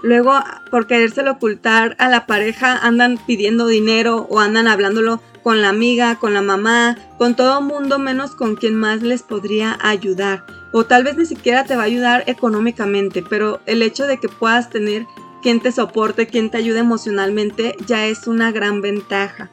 Luego, 0.02 0.32
por 0.70 0.86
querérselo 0.86 1.32
ocultar 1.32 1.94
a 1.98 2.08
la 2.08 2.26
pareja, 2.26 2.76
andan 2.76 3.18
pidiendo 3.26 3.66
dinero 3.66 4.26
o 4.30 4.40
andan 4.40 4.66
hablándolo 4.66 5.20
con 5.42 5.60
la 5.60 5.68
amiga, 5.68 6.16
con 6.16 6.34
la 6.34 6.42
mamá, 6.42 6.96
con 7.18 7.34
todo 7.34 7.60
mundo 7.60 7.98
menos 7.98 8.34
con 8.34 8.56
quien 8.56 8.74
más 8.74 9.02
les 9.02 9.22
podría 9.22 9.78
ayudar. 9.80 10.44
O 10.72 10.84
tal 10.84 11.04
vez 11.04 11.16
ni 11.16 11.26
siquiera 11.26 11.64
te 11.64 11.76
va 11.76 11.82
a 11.82 11.86
ayudar 11.86 12.24
económicamente, 12.26 13.22
pero 13.28 13.60
el 13.66 13.82
hecho 13.82 14.06
de 14.06 14.18
que 14.18 14.28
puedas 14.28 14.70
tener 14.70 15.06
quien 15.42 15.60
te 15.60 15.72
soporte, 15.72 16.26
quien 16.26 16.50
te 16.50 16.58
ayude 16.58 16.80
emocionalmente, 16.80 17.74
ya 17.86 18.06
es 18.06 18.26
una 18.26 18.52
gran 18.52 18.80
ventaja. 18.82 19.50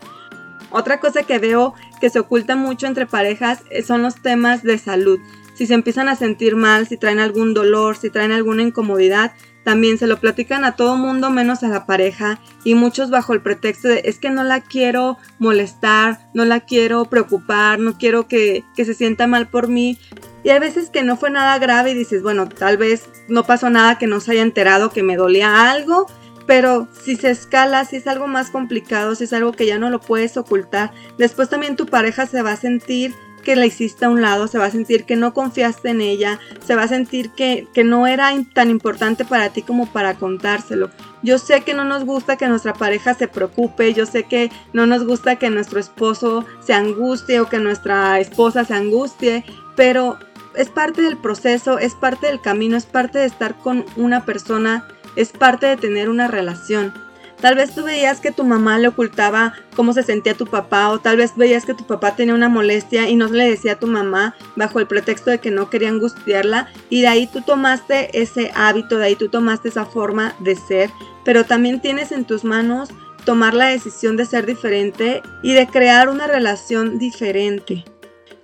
Otra 0.70 1.00
cosa 1.00 1.24
que 1.24 1.40
veo 1.40 1.74
que 2.02 2.10
se 2.10 2.20
oculta 2.20 2.56
mucho 2.56 2.88
entre 2.88 3.06
parejas 3.06 3.62
eh, 3.70 3.82
son 3.82 4.02
los 4.02 4.22
temas 4.22 4.64
de 4.64 4.78
salud. 4.78 5.20
Si 5.56 5.66
se 5.66 5.74
empiezan 5.74 6.10
a 6.10 6.16
sentir 6.16 6.56
mal, 6.56 6.88
si 6.88 6.98
traen 6.98 7.20
algún 7.20 7.54
dolor, 7.54 7.98
si 7.98 8.10
traen 8.10 8.32
alguna 8.32 8.62
incomodidad, 8.62 9.32
también 9.68 9.98
se 9.98 10.08
lo 10.08 10.16
platican 10.16 10.64
a 10.64 10.78
todo 10.78 10.96
mundo 10.96 11.30
menos 11.30 11.62
a 11.62 11.68
la 11.68 11.86
pareja 11.86 12.40
y 12.64 12.74
muchos 12.74 13.10
bajo 13.10 13.34
el 13.34 13.42
pretexto 13.42 13.90
de 13.90 14.04
es 14.06 14.18
que 14.18 14.30
no 14.30 14.46
la 14.46 14.62
quiero 14.62 15.18
molestar, 15.40 16.30
no 16.34 16.46
la 16.46 16.62
quiero 16.62 17.04
preocupar, 17.04 17.78
no 17.78 17.98
quiero 17.98 18.30
que, 18.30 18.64
que 18.78 18.86
se 18.86 18.94
sienta 18.94 19.28
mal 19.28 19.50
por 19.50 19.68
mí. 19.68 20.00
Y 20.46 20.52
hay 20.52 20.60
veces 20.60 20.90
que 20.90 21.04
no 21.04 21.18
fue 21.18 21.32
nada 21.32 21.60
grave 21.60 21.92
y 21.92 21.96
dices, 21.96 22.24
bueno, 22.24 22.48
tal 22.48 22.78
vez 22.78 23.10
no 23.28 23.44
pasó 23.44 23.70
nada 23.70 23.98
que 23.98 24.08
no 24.08 24.22
se 24.22 24.32
haya 24.32 24.42
enterado 24.42 24.90
que 24.90 25.04
me 25.04 25.18
dolía 25.18 25.70
algo, 25.70 26.08
pero 26.46 26.88
si 27.04 27.18
se 27.18 27.30
escala, 27.32 27.84
si 27.84 27.98
es 27.98 28.08
algo 28.08 28.26
más 28.28 28.52
complicado, 28.52 29.16
si 29.16 29.26
es 29.26 29.34
algo 29.34 29.52
que 29.52 29.66
ya 29.66 29.78
no 29.78 29.90
lo 29.90 30.00
puedes 30.00 30.38
ocultar, 30.38 30.94
después 31.18 31.50
también 31.50 31.76
tu 31.76 31.88
pareja 31.88 32.26
se 32.26 32.42
va 32.42 32.54
a 32.54 32.56
sentir 32.56 33.14
que 33.48 33.56
la 33.56 33.66
hiciste 33.66 34.04
a 34.04 34.10
un 34.10 34.22
lado, 34.22 34.50
se 34.50 34.58
va 34.58 34.66
a 34.66 34.72
sentir 34.72 35.06
que 35.06 35.16
no 35.16 35.34
confiaste 35.34 35.88
en 35.88 36.02
ella, 36.02 36.38
se 36.66 36.76
va 36.76 36.84
a 36.84 36.88
sentir 36.90 37.30
que, 37.30 37.66
que 37.74 37.86
no 37.86 38.06
era 38.06 38.34
tan 38.54 38.70
importante 38.70 39.24
para 39.24 39.54
ti 39.54 39.62
como 39.62 39.86
para 39.86 40.16
contárselo. 40.16 40.90
Yo 41.24 41.38
sé 41.38 41.62
que 41.62 41.74
no 41.74 41.86
nos 41.86 42.04
gusta 42.04 42.36
que 42.36 42.50
nuestra 42.50 42.74
pareja 42.74 43.14
se 43.14 43.30
preocupe, 43.30 43.94
yo 43.94 44.06
sé 44.06 44.24
que 44.24 44.52
no 44.74 44.86
nos 44.86 45.06
gusta 45.06 45.38
que 45.38 45.50
nuestro 45.50 45.80
esposo 45.80 46.44
se 46.60 46.74
angustie 46.74 47.40
o 47.40 47.48
que 47.48 47.60
nuestra 47.60 48.20
esposa 48.20 48.66
se 48.66 48.74
angustie, 48.74 49.46
pero 49.78 50.20
es 50.54 50.68
parte 50.68 51.02
del 51.02 51.16
proceso, 51.16 51.80
es 51.80 51.96
parte 51.96 52.28
del 52.28 52.42
camino, 52.42 52.76
es 52.76 52.86
parte 52.86 53.20
de 53.20 53.28
estar 53.28 53.56
con 53.60 53.86
una 53.96 54.26
persona, 54.26 54.90
es 55.16 55.32
parte 55.32 55.68
de 55.68 55.78
tener 55.78 56.10
una 56.10 56.28
relación. 56.28 56.94
Tal 57.42 57.56
vez 57.56 57.74
tú 57.76 57.84
veías 57.84 58.20
que 58.20 58.32
tu 58.32 58.44
mamá 58.44 58.80
le 58.80 58.88
ocultaba 58.88 59.54
cómo 59.76 59.94
se 59.94 60.02
sentía 60.02 60.34
tu 60.34 60.48
papá 60.48 60.90
o 60.90 61.00
tal 61.00 61.18
vez 61.18 61.36
veías 61.36 61.66
que 61.66 61.76
tu 61.76 61.86
papá 61.86 62.16
tenía 62.16 62.34
una 62.34 62.50
molestia 62.50 63.08
y 63.10 63.16
no 63.16 63.28
le 63.28 63.48
decía 63.48 63.74
a 63.74 63.80
tu 63.80 63.86
mamá 63.86 64.36
bajo 64.56 64.80
el 64.80 64.88
pretexto 64.88 65.30
de 65.30 65.40
que 65.40 65.52
no 65.52 65.70
quería 65.70 65.90
angustiarla 65.90 66.68
y 66.90 67.02
de 67.02 67.08
ahí 67.08 67.28
tú 67.28 67.42
tomaste 67.42 68.20
ese 68.20 68.52
hábito, 68.56 68.98
de 68.98 69.06
ahí 69.06 69.16
tú 69.16 69.30
tomaste 69.30 69.70
esa 69.70 69.86
forma 69.86 70.36
de 70.40 70.56
ser, 70.56 70.90
pero 71.24 71.44
también 71.44 71.80
tienes 71.80 72.12
en 72.12 72.26
tus 72.26 72.44
manos 72.44 72.90
tomar 73.24 73.54
la 73.54 73.68
decisión 73.68 74.18
de 74.18 74.26
ser 74.26 74.46
diferente 74.46 75.22
y 75.44 75.54
de 75.54 75.68
crear 75.68 76.10
una 76.10 76.28
relación 76.28 76.98
diferente. 76.98 77.86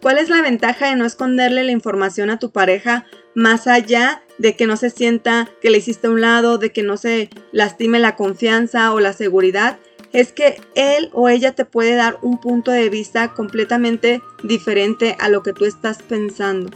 ¿Cuál 0.01 0.17
es 0.17 0.29
la 0.29 0.41
ventaja 0.41 0.89
de 0.89 0.97
no 0.97 1.05
esconderle 1.05 1.63
la 1.63 1.71
información 1.71 2.29
a 2.29 2.37
tu 2.37 2.51
pareja 2.51 3.05
más 3.35 3.67
allá 3.67 4.21
de 4.37 4.55
que 4.55 4.67
no 4.67 4.77
se 4.77 4.89
sienta 4.89 5.49
que 5.61 5.69
le 5.69 5.77
hiciste 5.77 6.07
a 6.07 6.11
un 6.11 6.21
lado, 6.21 6.57
de 6.57 6.71
que 6.71 6.83
no 6.83 6.97
se 6.97 7.29
lastime 7.51 7.99
la 7.99 8.15
confianza 8.15 8.93
o 8.93 8.99
la 8.99 9.13
seguridad? 9.13 9.77
Es 10.11 10.31
que 10.31 10.61
él 10.75 11.09
o 11.13 11.29
ella 11.29 11.53
te 11.53 11.65
puede 11.65 11.95
dar 11.95 12.19
un 12.21 12.39
punto 12.39 12.71
de 12.71 12.89
vista 12.89 13.33
completamente 13.33 14.21
diferente 14.43 15.15
a 15.19 15.29
lo 15.29 15.41
que 15.41 15.53
tú 15.53 15.65
estás 15.65 16.03
pensando. 16.03 16.69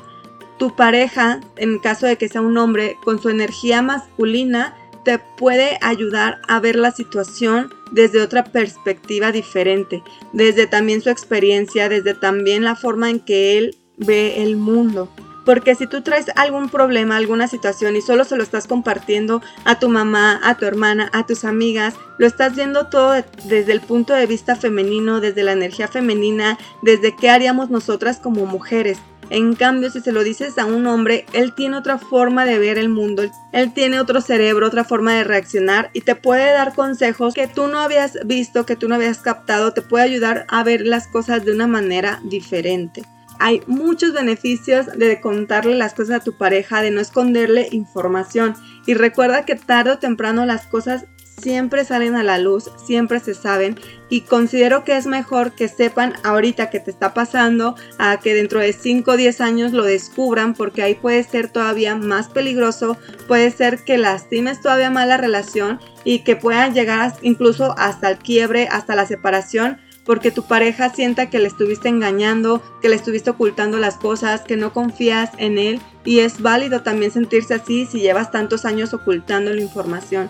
Tu 0.57 0.75
pareja, 0.75 1.39
en 1.55 1.77
caso 1.77 2.07
de 2.07 2.17
que 2.17 2.29
sea 2.29 2.41
un 2.41 2.57
hombre, 2.57 2.97
con 3.03 3.21
su 3.21 3.29
energía 3.29 3.83
masculina, 3.83 4.75
te 5.05 5.19
puede 5.19 5.77
ayudar 5.81 6.41
a 6.47 6.59
ver 6.59 6.75
la 6.75 6.91
situación 6.91 7.71
desde 7.91 8.21
otra 8.21 8.43
perspectiva 8.43 9.31
diferente, 9.31 10.03
desde 10.33 10.67
también 10.67 11.01
su 11.01 11.09
experiencia, 11.09 11.89
desde 11.89 12.13
también 12.13 12.63
la 12.63 12.75
forma 12.75 13.09
en 13.09 13.19
que 13.19 13.57
él 13.57 13.77
ve 13.97 14.41
el 14.43 14.57
mundo. 14.57 15.09
Porque 15.47 15.75
si 15.75 15.87
tú 15.87 16.01
traes 16.01 16.25
algún 16.35 16.67
problema, 16.67 17.15
alguna 17.15 17.47
situación 17.47 17.95
y 17.95 18.01
solo 18.01 18.25
se 18.25 18.35
lo 18.35 18.43
estás 18.43 18.67
compartiendo 18.67 19.41
a 19.63 19.79
tu 19.79 19.87
mamá, 19.87 20.41
a 20.43 20.55
tu 20.55 20.65
hermana, 20.65 21.09
a 21.13 21.25
tus 21.25 21.45
amigas, 21.45 21.93
lo 22.17 22.27
estás 22.27 22.53
viendo 22.53 22.87
todo 22.87 23.13
desde 23.45 23.71
el 23.71 23.79
punto 23.79 24.13
de 24.13 24.25
vista 24.25 24.57
femenino, 24.57 25.21
desde 25.21 25.45
la 25.45 25.53
energía 25.53 25.87
femenina, 25.87 26.57
desde 26.81 27.15
qué 27.15 27.29
haríamos 27.29 27.69
nosotras 27.69 28.19
como 28.19 28.45
mujeres. 28.45 28.97
En 29.29 29.55
cambio, 29.55 29.89
si 29.89 30.01
se 30.01 30.11
lo 30.11 30.25
dices 30.25 30.57
a 30.57 30.65
un 30.65 30.85
hombre, 30.85 31.25
él 31.31 31.55
tiene 31.55 31.77
otra 31.77 31.97
forma 31.97 32.43
de 32.43 32.59
ver 32.59 32.77
el 32.77 32.89
mundo, 32.89 33.23
él 33.53 33.73
tiene 33.73 34.01
otro 34.01 34.19
cerebro, 34.19 34.67
otra 34.67 34.83
forma 34.83 35.13
de 35.13 35.23
reaccionar 35.23 35.91
y 35.93 36.01
te 36.01 36.15
puede 36.15 36.51
dar 36.51 36.75
consejos 36.75 37.33
que 37.33 37.47
tú 37.47 37.67
no 37.67 37.79
habías 37.79 38.19
visto, 38.25 38.65
que 38.65 38.75
tú 38.75 38.89
no 38.89 38.95
habías 38.95 39.19
captado, 39.19 39.71
te 39.71 39.81
puede 39.81 40.03
ayudar 40.03 40.45
a 40.49 40.61
ver 40.63 40.85
las 40.85 41.07
cosas 41.07 41.45
de 41.45 41.53
una 41.53 41.67
manera 41.67 42.19
diferente. 42.25 43.03
Hay 43.39 43.61
muchos 43.67 44.13
beneficios 44.13 44.87
de 44.87 45.21
contarle 45.21 45.75
las 45.75 45.93
cosas 45.93 46.21
a 46.21 46.23
tu 46.23 46.37
pareja, 46.37 46.81
de 46.81 46.91
no 46.91 47.01
esconderle 47.01 47.67
información. 47.71 48.55
Y 48.85 48.93
recuerda 48.93 49.45
que 49.45 49.55
tarde 49.55 49.91
o 49.91 49.99
temprano 49.99 50.45
las 50.45 50.65
cosas 50.67 51.05
siempre 51.41 51.85
salen 51.85 52.15
a 52.15 52.23
la 52.23 52.39
luz, 52.39 52.71
siempre 52.83 53.19
se 53.19 53.33
saben 53.33 53.79
y 54.09 54.21
considero 54.21 54.83
que 54.83 54.97
es 54.97 55.05
mejor 55.05 55.53
que 55.53 55.67
sepan 55.67 56.13
ahorita 56.23 56.69
que 56.69 56.79
te 56.79 56.89
está 56.89 57.13
pasando 57.13 57.75
a 57.99 58.17
que 58.19 58.33
dentro 58.33 58.59
de 58.59 58.73
5 58.73 59.11
o 59.11 59.17
10 59.17 59.41
años 59.41 59.71
lo 59.71 59.83
descubran 59.83 60.53
porque 60.55 60.81
ahí 60.81 60.95
puede 60.95 61.23
ser 61.23 61.49
todavía 61.49 61.95
más 61.95 62.27
peligroso, 62.29 62.97
puede 63.27 63.51
ser 63.51 63.83
que 63.83 63.97
lastimes 63.97 64.61
todavía 64.61 64.89
más 64.89 65.07
la 65.07 65.17
relación 65.17 65.79
y 66.03 66.19
que 66.19 66.35
puedan 66.35 66.73
llegar 66.73 67.13
incluso 67.21 67.75
hasta 67.77 68.09
el 68.09 68.17
quiebre, 68.17 68.67
hasta 68.71 68.95
la 68.95 69.05
separación 69.05 69.77
porque 70.07 70.31
tu 70.31 70.43
pareja 70.43 70.89
sienta 70.89 71.29
que 71.29 71.37
le 71.37 71.49
estuviste 71.49 71.89
engañando, 71.89 72.63
que 72.81 72.87
le 72.87 72.95
estuviste 72.95 73.29
ocultando 73.29 73.77
las 73.77 73.97
cosas, 73.97 74.41
que 74.41 74.55
no 74.55 74.71
confías 74.71 75.31
en 75.37 75.59
él 75.59 75.81
y 76.05 76.19
es 76.19 76.41
válido 76.41 76.81
también 76.81 77.11
sentirse 77.11 77.53
así 77.53 77.85
si 77.85 77.99
llevas 77.99 78.31
tantos 78.31 78.63
años 78.63 78.93
ocultando 78.93 79.53
la 79.53 79.61
información. 79.61 80.29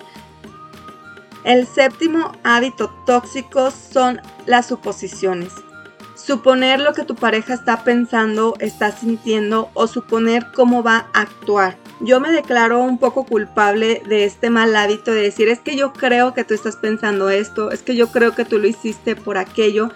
El 1.43 1.67
séptimo 1.67 2.31
hábito 2.43 2.89
tóxico 3.05 3.69
son 3.71 4.19
las 4.47 4.67
suposiciones. 4.67 5.53
Suponer 6.27 6.81
lo 6.81 6.91
que 6.91 7.05
tu 7.05 7.15
pareja 7.15 7.53
está 7.53 7.85
pensando, 7.85 8.55
está 8.59 8.91
sintiendo 8.91 9.69
o 9.73 9.87
suponer 9.87 10.47
cómo 10.53 10.83
va 10.83 11.07
a 11.13 11.21
actuar. 11.21 11.77
Yo 12.01 12.19
me 12.19 12.33
declaro 12.33 12.79
un 12.79 12.97
poco 12.97 13.25
culpable 13.25 14.01
de 14.09 14.25
este 14.25 14.49
mal 14.49 14.75
hábito 14.75 15.13
de 15.13 15.21
decir 15.21 15.47
es 15.47 15.61
que 15.61 15.77
yo 15.77 15.93
creo 15.93 16.33
que 16.33 16.43
tú 16.43 16.53
estás 16.53 16.75
pensando 16.75 17.29
esto, 17.29 17.71
es 17.71 17.81
que 17.81 17.95
yo 17.95 18.09
creo 18.09 18.35
que 18.35 18.43
tú 18.43 18.59
lo 18.59 18.67
hiciste 18.67 19.15
por 19.15 19.37
aquello 19.37 19.89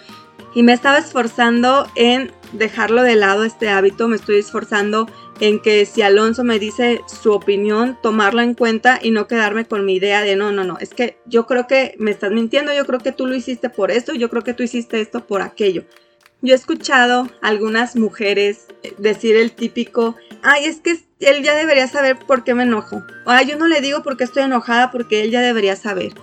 y 0.55 0.63
me 0.63 0.71
estaba 0.71 0.99
esforzando 0.99 1.85
en 1.95 2.31
dejarlo 2.53 3.03
de 3.03 3.17
lado 3.17 3.43
este 3.43 3.67
hábito, 3.67 4.07
me 4.07 4.15
estoy 4.15 4.37
esforzando 4.37 5.09
en 5.41 5.59
que 5.59 5.85
si 5.85 6.01
Alonso 6.01 6.45
me 6.45 6.59
dice 6.59 7.01
su 7.07 7.33
opinión, 7.33 7.97
tomarla 8.01 8.43
en 8.43 8.53
cuenta 8.53 8.99
y 9.03 9.11
no 9.11 9.27
quedarme 9.27 9.65
con 9.65 9.83
mi 9.83 9.95
idea 9.95 10.21
de 10.21 10.37
no, 10.37 10.53
no, 10.53 10.63
no, 10.63 10.77
es 10.79 10.93
que 10.93 11.17
yo 11.25 11.45
creo 11.45 11.67
que 11.67 11.93
me 11.99 12.11
estás 12.11 12.31
mintiendo, 12.31 12.73
yo 12.73 12.85
creo 12.85 12.99
que 12.99 13.11
tú 13.11 13.27
lo 13.27 13.35
hiciste 13.35 13.69
por 13.69 13.91
esto, 13.91 14.13
yo 14.13 14.29
creo 14.29 14.43
que 14.43 14.53
tú 14.53 14.63
hiciste 14.63 15.01
esto 15.01 15.25
por 15.27 15.41
aquello. 15.41 15.83
Yo 16.41 16.53
he 16.53 16.57
escuchado 16.57 17.29
algunas 17.41 17.95
mujeres 17.95 18.67
decir 18.97 19.35
el 19.35 19.51
típico, 19.51 20.15
ay, 20.41 20.65
es 20.65 20.79
que 20.79 20.99
él 21.19 21.43
ya 21.43 21.55
debería 21.55 21.87
saber 21.87 22.17
por 22.17 22.43
qué 22.43 22.55
me 22.55 22.63
enojo. 22.63 23.03
Ay, 23.25 23.47
yo 23.47 23.57
no 23.57 23.67
le 23.67 23.81
digo 23.81 24.01
porque 24.03 24.23
estoy 24.23 24.43
enojada 24.43 24.91
porque 24.91 25.21
él 25.23 25.31
ya 25.31 25.41
debería 25.41 25.75
saber 25.75 26.13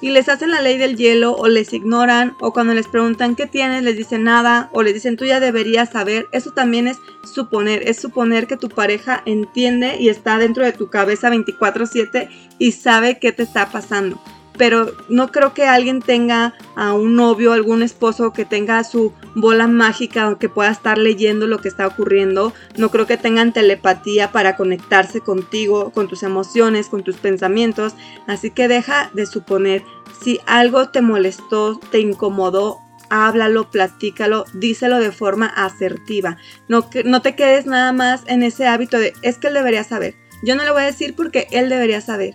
y 0.00 0.10
les 0.10 0.28
hacen 0.28 0.50
la 0.50 0.62
ley 0.62 0.78
del 0.78 0.96
hielo 0.96 1.32
o 1.32 1.48
les 1.48 1.72
ignoran 1.72 2.34
o 2.40 2.52
cuando 2.52 2.74
les 2.74 2.86
preguntan 2.86 3.34
qué 3.34 3.46
tienes 3.46 3.82
les 3.82 3.96
dicen 3.96 4.24
nada 4.24 4.70
o 4.72 4.82
les 4.82 4.94
dicen 4.94 5.16
tú 5.16 5.24
ya 5.24 5.40
deberías 5.40 5.90
saber, 5.90 6.26
eso 6.32 6.52
también 6.52 6.86
es 6.86 6.98
suponer, 7.24 7.82
es 7.88 7.98
suponer 7.98 8.46
que 8.46 8.56
tu 8.56 8.68
pareja 8.68 9.22
entiende 9.26 9.96
y 9.98 10.08
está 10.08 10.38
dentro 10.38 10.64
de 10.64 10.72
tu 10.72 10.88
cabeza 10.88 11.30
24/7 11.30 12.28
y 12.58 12.72
sabe 12.72 13.18
qué 13.18 13.32
te 13.32 13.42
está 13.42 13.70
pasando 13.70 14.20
pero 14.58 14.92
no 15.08 15.28
creo 15.28 15.54
que 15.54 15.64
alguien 15.64 16.02
tenga 16.02 16.54
a 16.76 16.92
un 16.92 17.14
novio, 17.14 17.52
algún 17.52 17.82
esposo 17.82 18.32
que 18.32 18.44
tenga 18.44 18.84
su 18.84 19.12
bola 19.34 19.68
mágica 19.68 20.28
o 20.28 20.38
que 20.38 20.48
pueda 20.48 20.70
estar 20.70 20.98
leyendo 20.98 21.46
lo 21.46 21.60
que 21.60 21.68
está 21.68 21.86
ocurriendo. 21.86 22.52
No 22.76 22.90
creo 22.90 23.06
que 23.06 23.16
tengan 23.16 23.52
telepatía 23.52 24.32
para 24.32 24.56
conectarse 24.56 25.20
contigo, 25.20 25.90
con 25.90 26.08
tus 26.08 26.22
emociones, 26.22 26.88
con 26.88 27.04
tus 27.04 27.16
pensamientos. 27.16 27.94
Así 28.26 28.50
que 28.50 28.68
deja 28.68 29.10
de 29.14 29.26
suponer. 29.26 29.82
Si 30.22 30.40
algo 30.46 30.88
te 30.88 31.00
molestó, 31.00 31.78
te 31.90 32.00
incomodó, 32.00 32.78
háblalo, 33.08 33.70
platícalo, 33.70 34.44
díselo 34.52 34.98
de 34.98 35.12
forma 35.12 35.46
asertiva. 35.46 36.36
No, 36.66 36.88
no 37.04 37.22
te 37.22 37.36
quedes 37.36 37.66
nada 37.66 37.92
más 37.92 38.22
en 38.26 38.42
ese 38.42 38.66
hábito 38.66 38.98
de 38.98 39.14
es 39.22 39.38
que 39.38 39.48
él 39.48 39.54
debería 39.54 39.84
saber. 39.84 40.14
Yo 40.42 40.56
no 40.56 40.64
le 40.64 40.70
voy 40.70 40.82
a 40.82 40.86
decir 40.86 41.14
porque 41.16 41.46
él 41.52 41.68
debería 41.68 42.00
saber. 42.00 42.34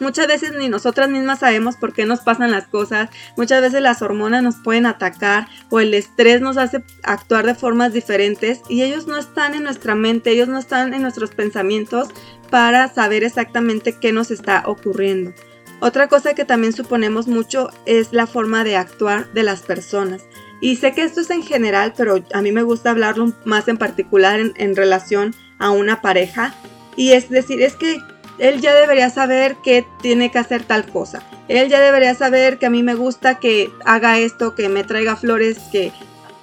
Muchas 0.00 0.26
veces 0.26 0.52
ni 0.58 0.70
nosotras 0.70 1.10
mismas 1.10 1.40
sabemos 1.40 1.76
por 1.76 1.92
qué 1.92 2.06
nos 2.06 2.20
pasan 2.20 2.50
las 2.50 2.66
cosas. 2.66 3.10
Muchas 3.36 3.60
veces 3.60 3.82
las 3.82 4.00
hormonas 4.00 4.42
nos 4.42 4.56
pueden 4.56 4.86
atacar 4.86 5.46
o 5.68 5.78
el 5.78 5.92
estrés 5.92 6.40
nos 6.40 6.56
hace 6.56 6.82
actuar 7.02 7.44
de 7.44 7.54
formas 7.54 7.92
diferentes 7.92 8.62
y 8.68 8.82
ellos 8.82 9.06
no 9.06 9.18
están 9.18 9.54
en 9.54 9.62
nuestra 9.62 9.94
mente, 9.94 10.30
ellos 10.30 10.48
no 10.48 10.58
están 10.58 10.94
en 10.94 11.02
nuestros 11.02 11.32
pensamientos 11.32 12.08
para 12.48 12.88
saber 12.88 13.24
exactamente 13.24 13.92
qué 13.92 14.12
nos 14.12 14.30
está 14.30 14.62
ocurriendo. 14.66 15.32
Otra 15.80 16.08
cosa 16.08 16.34
que 16.34 16.44
también 16.46 16.72
suponemos 16.72 17.26
mucho 17.26 17.70
es 17.84 18.12
la 18.12 18.26
forma 18.26 18.64
de 18.64 18.76
actuar 18.76 19.30
de 19.32 19.42
las 19.42 19.60
personas. 19.60 20.24
Y 20.62 20.76
sé 20.76 20.92
que 20.92 21.02
esto 21.02 21.20
es 21.20 21.30
en 21.30 21.42
general, 21.42 21.94
pero 21.96 22.22
a 22.34 22.42
mí 22.42 22.52
me 22.52 22.62
gusta 22.62 22.90
hablarlo 22.90 23.32
más 23.44 23.68
en 23.68 23.78
particular 23.78 24.40
en, 24.40 24.52
en 24.56 24.76
relación 24.76 25.34
a 25.58 25.70
una 25.70 26.02
pareja. 26.02 26.54
Y 26.96 27.12
es 27.12 27.30
decir, 27.30 27.62
es 27.62 27.76
que 27.76 27.98
él 28.40 28.60
ya 28.60 28.74
debería 28.74 29.10
saber 29.10 29.56
que 29.56 29.86
tiene 30.00 30.30
que 30.30 30.38
hacer 30.38 30.64
tal 30.64 30.86
cosa. 30.86 31.22
Él 31.46 31.68
ya 31.68 31.80
debería 31.80 32.14
saber 32.14 32.58
que 32.58 32.66
a 32.66 32.70
mí 32.70 32.82
me 32.82 32.94
gusta 32.94 33.38
que 33.38 33.70
haga 33.84 34.18
esto, 34.18 34.54
que 34.54 34.68
me 34.68 34.82
traiga 34.82 35.14
flores, 35.14 35.58
que 35.70 35.92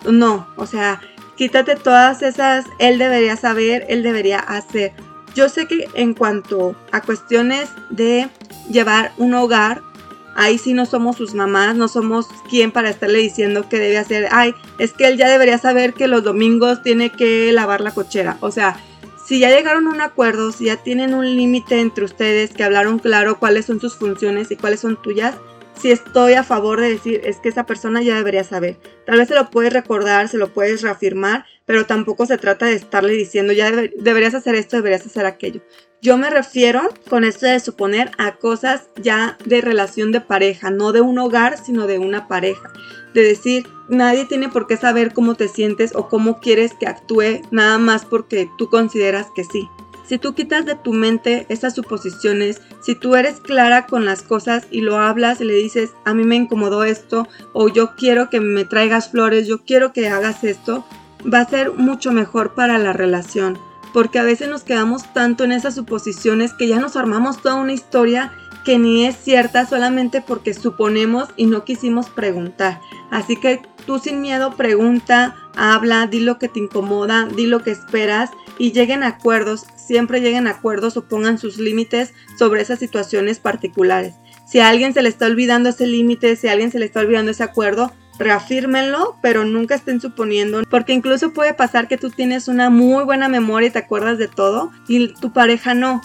no, 0.09 0.47
o 0.55 0.67
sea, 0.67 1.01
quítate 1.35 1.75
todas 1.75 2.21
esas, 2.21 2.65
él 2.77 2.99
debería 2.99 3.35
saber, 3.35 3.85
él 3.89 4.03
debería 4.03 4.39
hacer. 4.39 4.93
Yo 5.33 5.49
sé 5.49 5.67
que 5.67 5.87
en 5.95 6.13
cuanto 6.13 6.75
a 6.91 7.01
cuestiones 7.01 7.69
de 7.89 8.29
llevar 8.69 9.11
un 9.17 9.33
hogar, 9.33 9.81
ahí 10.35 10.59
sí 10.59 10.73
no 10.73 10.85
somos 10.85 11.15
sus 11.15 11.33
mamás, 11.33 11.75
no 11.75 11.87
somos 11.87 12.27
quien 12.47 12.71
para 12.71 12.91
estarle 12.91 13.19
diciendo 13.19 13.67
que 13.67 13.79
debe 13.79 13.97
hacer, 13.97 14.27
ay, 14.31 14.53
es 14.77 14.93
que 14.93 15.07
él 15.07 15.17
ya 15.17 15.29
debería 15.29 15.57
saber 15.57 15.93
que 15.93 16.07
los 16.07 16.23
domingos 16.23 16.83
tiene 16.83 17.09
que 17.09 17.51
lavar 17.53 17.81
la 17.81 17.91
cochera. 17.91 18.37
O 18.41 18.51
sea, 18.51 18.77
si 19.27 19.39
ya 19.39 19.49
llegaron 19.49 19.87
a 19.87 19.89
un 19.89 19.99
acuerdo, 19.99 20.53
si 20.53 20.65
ya 20.67 20.77
tienen 20.77 21.13
un 21.13 21.25
límite 21.25 21.81
entre 21.81 22.05
ustedes, 22.05 22.53
que 22.53 22.63
hablaron 22.63 22.97
claro 22.97 23.39
cuáles 23.39 23.65
son 23.65 23.81
sus 23.81 23.95
funciones 23.95 24.51
y 24.51 24.55
cuáles 24.55 24.79
son 24.79 25.01
tuyas, 25.01 25.35
si 25.77 25.91
estoy 25.91 26.33
a 26.33 26.43
favor 26.43 26.79
de 26.79 26.91
decir 26.91 27.19
es 27.25 27.37
que 27.37 27.49
esa 27.49 27.65
persona 27.65 28.01
ya 28.01 28.15
debería 28.15 28.45
saber. 28.45 28.77
Tal 29.05 29.17
vez 29.17 29.27
se 29.27 29.35
lo 29.35 29.49
puedes 29.49 29.73
recordar, 29.73 30.29
se 30.29 30.37
lo 30.37 30.53
puedes 30.53 30.81
reafirmar, 30.81 31.45
pero 31.65 31.85
tampoco 31.85 32.25
se 32.25 32.37
trata 32.37 32.67
de 32.67 32.75
estarle 32.75 33.13
diciendo 33.13 33.51
ya 33.51 33.69
deberías 33.71 34.33
hacer 34.33 34.55
esto, 34.55 34.77
deberías 34.77 35.05
hacer 35.05 35.25
aquello. 35.25 35.61
Yo 36.01 36.17
me 36.17 36.29
refiero 36.29 36.87
con 37.09 37.25
esto 37.25 37.47
de 37.47 37.59
suponer 37.59 38.11
a 38.17 38.37
cosas 38.37 38.89
ya 38.95 39.37
de 39.43 39.59
relación 39.59 40.13
de 40.13 40.21
pareja, 40.21 40.69
no 40.69 40.93
de 40.93 41.01
un 41.01 41.19
hogar, 41.19 41.57
sino 41.57 41.85
de 41.85 41.99
una 41.99 42.29
pareja. 42.29 42.71
De 43.17 43.23
decir, 43.23 43.67
nadie 43.89 44.25
tiene 44.25 44.47
por 44.47 44.67
qué 44.67 44.77
saber 44.77 45.11
cómo 45.11 45.33
te 45.33 45.47
sientes 45.47 45.95
o 45.95 46.07
cómo 46.07 46.39
quieres 46.39 46.75
que 46.75 46.85
actúe 46.85 47.41
nada 47.49 47.79
más 47.79 48.05
porque 48.05 48.47
tú 48.59 48.69
consideras 48.69 49.31
que 49.33 49.43
sí. 49.43 49.67
Si 50.05 50.19
tú 50.19 50.35
quitas 50.35 50.67
de 50.67 50.75
tu 50.75 50.93
mente 50.93 51.47
esas 51.49 51.73
suposiciones, 51.73 52.61
si 52.79 52.93
tú 52.93 53.15
eres 53.15 53.39
clara 53.39 53.87
con 53.87 54.05
las 54.05 54.21
cosas 54.21 54.67
y 54.69 54.81
lo 54.81 54.99
hablas 54.99 55.41
y 55.41 55.45
le 55.45 55.55
dices, 55.55 55.93
a 56.05 56.13
mí 56.13 56.25
me 56.25 56.35
incomodó 56.35 56.83
esto, 56.83 57.27
o 57.53 57.69
yo 57.69 57.95
quiero 57.95 58.29
que 58.29 58.39
me 58.39 58.65
traigas 58.65 59.09
flores, 59.09 59.47
yo 59.47 59.63
quiero 59.65 59.93
que 59.93 60.09
hagas 60.09 60.43
esto, 60.43 60.85
va 61.25 61.39
a 61.39 61.49
ser 61.49 61.71
mucho 61.71 62.11
mejor 62.11 62.53
para 62.53 62.77
la 62.77 62.93
relación. 62.93 63.57
Porque 63.93 64.19
a 64.19 64.23
veces 64.23 64.47
nos 64.47 64.61
quedamos 64.61 65.11
tanto 65.15 65.43
en 65.43 65.53
esas 65.53 65.73
suposiciones 65.73 66.53
que 66.53 66.67
ya 66.67 66.79
nos 66.79 66.95
armamos 66.95 67.41
toda 67.41 67.55
una 67.55 67.73
historia 67.73 68.31
que 68.67 68.77
ni 68.77 69.05
es 69.05 69.15
cierta 69.15 69.65
solamente 69.65 70.19
porque 70.19 70.53
suponemos 70.53 71.29
y 71.37 71.45
no 71.45 71.63
quisimos 71.63 72.09
preguntar. 72.09 72.81
Así 73.09 73.37
que 73.37 73.61
tú 73.85 73.97
sin 73.97 74.19
miedo 74.19 74.57
pregunta, 74.57 75.37
habla, 75.55 76.05
di 76.05 76.19
lo 76.19 76.37
que 76.37 76.49
te 76.49 76.59
incomoda, 76.59 77.29
di 77.33 77.45
lo 77.45 77.63
que 77.63 77.71
esperas 77.71 78.29
y 78.57 78.73
lleguen 78.73 79.03
a 79.03 79.07
acuerdos, 79.07 79.67
siempre 79.77 80.19
lleguen 80.19 80.47
a 80.47 80.51
acuerdos 80.51 80.97
o 80.97 81.07
pongan 81.07 81.37
sus 81.37 81.59
límites 81.59 82.13
sobre 82.37 82.61
esas 82.61 82.79
situaciones 82.79 83.39
particulares. 83.39 84.15
Si 84.45 84.59
a 84.59 84.67
alguien 84.67 84.93
se 84.93 85.01
le 85.01 85.07
está 85.07 85.27
olvidando 85.27 85.69
ese 85.69 85.87
límite, 85.87 86.35
si 86.35 86.49
a 86.49 86.51
alguien 86.51 86.69
se 86.69 86.79
le 86.79 86.87
está 86.87 86.99
olvidando 86.99 87.31
ese 87.31 87.43
acuerdo, 87.43 87.93
reafírmenlo, 88.19 89.15
pero 89.21 89.45
nunca 89.45 89.75
estén 89.75 90.01
suponiendo, 90.01 90.63
porque 90.69 90.91
incluso 90.91 91.31
puede 91.31 91.53
pasar 91.53 91.87
que 91.87 91.97
tú 91.97 92.09
tienes 92.09 92.49
una 92.49 92.69
muy 92.69 93.05
buena 93.05 93.29
memoria 93.29 93.69
y 93.69 93.71
te 93.71 93.79
acuerdas 93.79 94.17
de 94.17 94.27
todo 94.27 94.71
y 94.89 95.13
tu 95.13 95.31
pareja 95.31 95.73
no. 95.73 96.01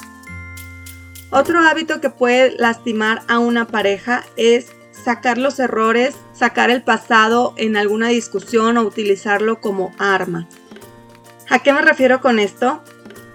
Otro 1.34 1.60
hábito 1.60 2.02
que 2.02 2.10
puede 2.10 2.54
lastimar 2.58 3.22
a 3.26 3.38
una 3.38 3.66
pareja 3.66 4.22
es 4.36 4.66
sacar 4.90 5.38
los 5.38 5.58
errores, 5.58 6.14
sacar 6.34 6.68
el 6.68 6.82
pasado 6.82 7.54
en 7.56 7.78
alguna 7.78 8.08
discusión 8.08 8.76
o 8.76 8.82
utilizarlo 8.82 9.58
como 9.58 9.94
arma. 9.98 10.46
¿A 11.48 11.60
qué 11.60 11.72
me 11.72 11.80
refiero 11.80 12.20
con 12.20 12.38
esto? 12.38 12.82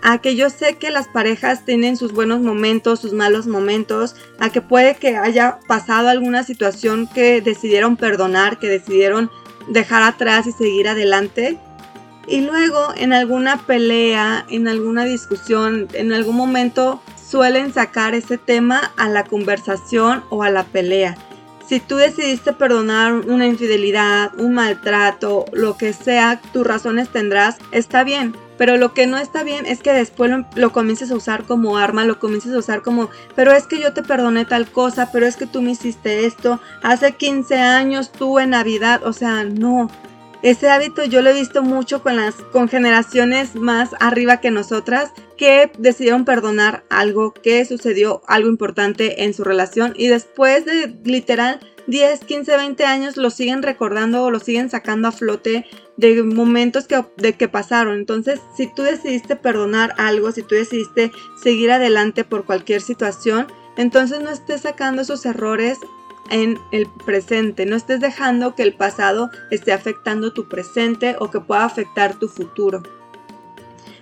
A 0.03 0.19
que 0.19 0.35
yo 0.35 0.51
sé 0.51 0.75
que 0.75 0.91
las 0.91 1.07
parejas 1.07 1.65
tienen 1.65 1.97
sus 1.97 2.13
buenos 2.13 2.39
momentos, 2.41 2.99
sus 2.99 3.13
malos 3.13 3.47
momentos, 3.47 4.15
a 4.37 4.51
que 4.51 4.61
puede 4.61 4.95
que 4.97 5.17
haya 5.17 5.57
pasado 5.67 6.09
alguna 6.09 6.43
situación 6.43 7.07
que 7.07 7.41
decidieron 7.41 7.97
perdonar, 7.97 8.59
que 8.59 8.69
decidieron 8.69 9.31
dejar 9.69 10.03
atrás 10.03 10.45
y 10.45 10.51
seguir 10.51 10.87
adelante. 10.87 11.57
Y 12.27 12.41
luego 12.41 12.93
en 12.95 13.11
alguna 13.11 13.65
pelea, 13.65 14.45
en 14.49 14.67
alguna 14.67 15.03
discusión, 15.03 15.87
en 15.93 16.13
algún 16.13 16.35
momento 16.35 17.01
suelen 17.29 17.73
sacar 17.73 18.15
ese 18.15 18.37
tema 18.37 18.91
a 18.97 19.09
la 19.09 19.23
conversación 19.23 20.23
o 20.29 20.43
a 20.43 20.49
la 20.49 20.63
pelea. 20.63 21.17
Si 21.67 21.81
tú 21.81 21.97
decidiste 21.97 22.53
perdonar 22.53 23.13
una 23.13 23.45
infidelidad, 23.45 24.31
un 24.39 24.53
maltrato, 24.53 25.45
lo 25.51 25.75
que 25.75 25.91
sea, 25.91 26.39
tus 26.53 26.65
razones 26.65 27.09
tendrás, 27.09 27.57
está 27.71 28.05
bien. 28.05 28.33
Pero 28.57 28.77
lo 28.77 28.93
que 28.93 29.05
no 29.05 29.17
está 29.17 29.43
bien 29.43 29.65
es 29.65 29.83
que 29.83 29.91
después 29.91 30.31
lo, 30.55 30.71
comiences 30.71 31.11
a 31.11 31.15
usar 31.15 31.43
como 31.43 31.77
arma, 31.77 32.05
lo 32.05 32.19
comiences 32.19 32.53
a 32.53 32.57
usar 32.57 32.81
como, 32.81 33.09
pero 33.35 33.51
es 33.51 33.67
que 33.67 33.79
yo 33.79 33.93
te 33.93 34.01
perdoné 34.01 34.45
tal 34.45 34.71
cosa, 34.71 35.09
pero 35.11 35.27
es 35.27 35.35
que 35.35 35.45
tú 35.45 35.61
me 35.61 35.71
hiciste 35.71 36.25
esto, 36.25 36.59
hace 36.81 37.11
15 37.11 37.55
años 37.59 38.11
tú 38.11 38.39
en 38.39 38.51
Navidad, 38.51 39.05
o 39.05 39.13
sea, 39.13 39.43
no, 39.43 39.91
ese 40.49 40.69
hábito 40.69 41.03
yo 41.03 41.21
lo 41.21 41.29
he 41.29 41.33
visto 41.33 41.61
mucho 41.61 42.01
con 42.01 42.15
las 42.15 42.35
con 42.53 42.69
generaciones 42.69 43.55
más 43.55 43.89
arriba 43.99 44.39
que 44.39 44.49
nosotras 44.49 45.11
que 45.35 45.69
decidieron 45.77 46.23
perdonar 46.23 46.85
algo 46.89 47.33
que 47.33 47.65
sucedió, 47.65 48.21
algo 48.27 48.47
importante 48.47 49.25
en 49.25 49.33
su 49.33 49.43
relación 49.43 49.93
y 49.97 50.07
después 50.07 50.63
de 50.63 50.95
literal 51.03 51.59
10, 51.87 52.21
15, 52.21 52.55
20 52.55 52.85
años 52.85 53.17
lo 53.17 53.29
siguen 53.29 53.61
recordando 53.61 54.23
o 54.23 54.31
lo 54.31 54.39
siguen 54.39 54.69
sacando 54.69 55.09
a 55.09 55.11
flote 55.11 55.65
de 55.97 56.23
momentos 56.23 56.87
que, 56.87 57.03
de 57.17 57.33
que 57.33 57.49
pasaron. 57.49 57.97
Entonces, 57.97 58.39
si 58.55 58.73
tú 58.73 58.83
decidiste 58.83 59.35
perdonar 59.35 59.95
algo, 59.97 60.31
si 60.31 60.43
tú 60.43 60.55
decidiste 60.55 61.11
seguir 61.41 61.71
adelante 61.71 62.23
por 62.23 62.45
cualquier 62.45 62.81
situación, 62.81 63.47
entonces 63.75 64.21
no 64.21 64.29
estés 64.29 64.61
sacando 64.61 65.01
esos 65.01 65.25
errores 65.25 65.77
en 66.29 66.59
el 66.71 66.87
presente. 66.87 67.65
No 67.65 67.75
estés 67.75 67.99
dejando 67.99 68.55
que 68.55 68.63
el 68.63 68.73
pasado 68.73 69.29
esté 69.51 69.73
afectando 69.73 70.33
tu 70.33 70.47
presente 70.47 71.15
o 71.19 71.29
que 71.31 71.39
pueda 71.39 71.65
afectar 71.65 72.15
tu 72.15 72.27
futuro. 72.27 72.83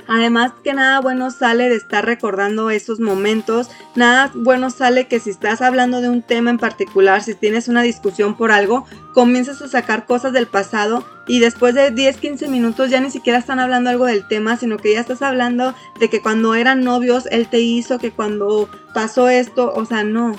Además 0.08 0.52
que 0.64 0.74
nada 0.74 1.00
bueno 1.02 1.32
sale 1.32 1.68
de 1.68 1.76
estar 1.76 2.06
recordando 2.06 2.70
esos 2.70 3.00
momentos, 3.00 3.70
nada 3.96 4.32
bueno 4.36 4.70
sale 4.70 5.08
que 5.08 5.20
si 5.20 5.32
estás 5.32 5.62
hablando 5.62 6.00
de 6.02 6.10
un 6.10 6.22
tema 6.22 6.52
en 6.52 6.60
particular, 6.60 7.24
si 7.24 7.34
tienes 7.34 7.68
una 7.68 7.82
discusión 7.82 8.38
por 8.38 8.52
algo, 8.52 8.86
comienzas 9.14 9.62
a 9.62 9.68
sacar 9.68 10.06
cosas 10.06 10.32
del 10.34 10.46
pasado 10.46 11.04
y 11.28 11.40
después 11.40 11.74
de 11.74 11.90
10, 11.90 12.18
15 12.18 12.48
minutos 12.50 12.92
ya 12.92 13.00
ni 13.00 13.10
siquiera 13.10 13.40
están 13.40 13.60
hablando 13.60 13.90
algo 13.90 14.06
del 14.06 14.28
tema, 14.28 14.58
sino 14.58 14.78
que 14.78 14.94
ya 14.94 15.00
estás 15.00 15.24
hablando 15.24 15.74
de 16.00 16.10
que 16.10 16.22
cuando 16.22 16.54
eran 16.54 16.84
novios 16.84 17.28
él 17.32 17.48
te 17.48 17.60
hizo, 17.60 17.98
que 17.98 18.12
cuando 18.12 18.70
pasó 18.94 19.30
esto, 19.30 19.74
o 19.74 19.86
sea, 19.86 20.04
no, 20.04 20.36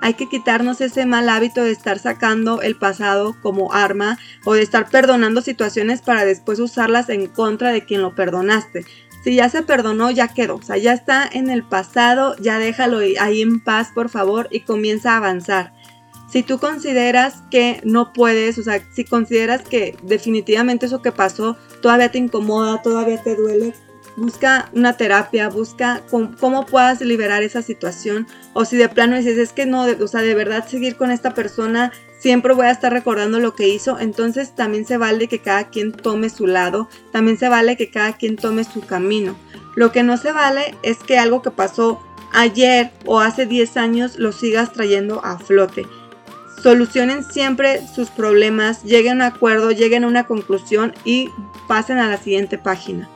hay 0.00 0.14
que 0.14 0.28
quitarnos 0.28 0.80
ese 0.80 1.06
mal 1.06 1.28
hábito 1.28 1.62
de 1.62 1.72
estar 1.72 1.98
sacando 1.98 2.62
el 2.62 2.76
pasado 2.76 3.36
como 3.42 3.72
arma 3.72 4.18
o 4.44 4.54
de 4.54 4.62
estar 4.62 4.88
perdonando 4.88 5.40
situaciones 5.40 6.02
para 6.02 6.24
después 6.24 6.60
usarlas 6.60 7.08
en 7.08 7.26
contra 7.26 7.72
de 7.72 7.84
quien 7.84 8.02
lo 8.02 8.14
perdonaste. 8.14 8.84
Si 9.24 9.34
ya 9.34 9.48
se 9.48 9.62
perdonó, 9.62 10.10
ya 10.10 10.28
quedó, 10.28 10.56
o 10.56 10.62
sea, 10.62 10.76
ya 10.76 10.92
está 10.92 11.28
en 11.30 11.50
el 11.50 11.64
pasado, 11.64 12.36
ya 12.36 12.58
déjalo 12.58 12.98
ahí 13.20 13.42
en 13.42 13.58
paz, 13.60 13.90
por 13.92 14.08
favor, 14.08 14.48
y 14.52 14.60
comienza 14.60 15.14
a 15.14 15.16
avanzar. 15.16 15.72
Si 16.30 16.42
tú 16.42 16.58
consideras 16.58 17.42
que 17.50 17.80
no 17.84 18.12
puedes, 18.12 18.58
o 18.58 18.62
sea, 18.62 18.80
si 18.92 19.04
consideras 19.04 19.62
que 19.62 19.96
definitivamente 20.02 20.86
eso 20.86 21.02
que 21.02 21.12
pasó 21.12 21.56
todavía 21.82 22.10
te 22.10 22.18
incomoda, 22.18 22.82
todavía 22.82 23.22
te 23.22 23.34
duele, 23.34 23.74
busca 24.16 24.70
una 24.72 24.96
terapia, 24.96 25.48
busca 25.48 26.02
cómo, 26.10 26.66
puedas 26.66 27.00
liberar 27.00 27.42
esa 27.42 27.62
situación. 27.62 28.26
O 28.54 28.64
si 28.64 28.76
de 28.76 28.88
plano 28.88 29.16
dices, 29.16 29.38
es 29.38 29.52
que 29.52 29.66
no, 29.66 29.82
o 29.84 30.08
sea, 30.08 30.22
de 30.22 30.34
verdad 30.34 30.66
seguir 30.66 30.96
con 30.96 31.10
esta 31.10 31.34
persona, 31.34 31.92
siempre 32.18 32.54
voy 32.54 32.66
a 32.66 32.70
estar 32.70 32.92
recordando 32.92 33.38
lo 33.38 33.54
que 33.54 33.68
hizo. 33.68 33.98
Entonces 33.98 34.54
también 34.54 34.86
se 34.86 34.96
vale 34.96 35.28
que 35.28 35.40
cada 35.40 35.68
quien 35.68 35.92
tome 35.92 36.30
su 36.30 36.46
lado, 36.46 36.88
también 37.12 37.38
se 37.38 37.48
vale 37.48 37.76
que 37.76 37.90
cada 37.90 38.14
quien 38.14 38.36
tome 38.36 38.64
su 38.64 38.80
camino. 38.80 39.36
Lo 39.74 39.92
que 39.92 40.02
no 40.02 40.16
se 40.16 40.32
vale 40.32 40.74
es 40.82 40.98
que 40.98 41.18
algo 41.18 41.42
que 41.42 41.50
pasó 41.50 42.02
ayer 42.32 42.90
o 43.04 43.20
hace 43.20 43.46
10 43.46 43.76
años 43.76 44.18
lo 44.18 44.32
sigas 44.32 44.72
trayendo 44.72 45.24
a 45.24 45.38
flote. 45.38 45.86
Solucionen 46.62 47.22
siempre 47.22 47.86
sus 47.94 48.08
problemas, 48.08 48.82
lleguen 48.82 49.20
a 49.20 49.26
un 49.26 49.34
acuerdo, 49.34 49.70
lleguen 49.70 50.04
a 50.04 50.08
una 50.08 50.26
conclusión 50.26 50.94
y 51.04 51.28
pasen 51.68 51.98
a 51.98 52.08
la 52.08 52.16
siguiente 52.16 52.56
página. 52.56 53.10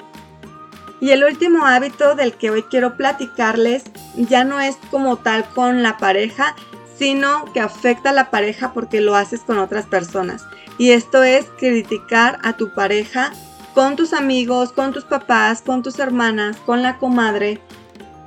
Y 1.01 1.11
el 1.11 1.25
último 1.25 1.65
hábito 1.65 2.15
del 2.15 2.35
que 2.35 2.51
hoy 2.51 2.63
quiero 2.65 2.97
platicarles 2.97 3.85
ya 4.17 4.45
no 4.45 4.61
es 4.61 4.77
como 4.91 5.17
tal 5.17 5.45
con 5.55 5.83
la 5.83 5.97
pareja, 5.97 6.55
sino 6.97 7.51
que 7.53 7.61
afecta 7.61 8.11
a 8.11 8.13
la 8.15 8.31
pareja 8.31 8.73
porque 8.75 9.01
lo 9.01 9.17
haces 9.17 9.41
con 9.41 9.59
otras 9.59 9.87
personas. 9.87 10.45
Y 10.77 10.91
esto 10.91 11.23
es 11.23 11.47
criticar 11.59 12.39
a 12.43 12.53
tu 12.55 12.75
pareja 12.75 13.33
con 13.75 13.97
tus 13.97 14.13
amigos, 14.13 14.73
con 14.73 14.93
tus 14.93 15.05
papás, 15.05 15.63
con 15.63 15.83
tus 15.83 15.99
hermanas, 15.99 16.57
con 16.67 16.83
la 16.83 16.99
comadre, 16.99 17.61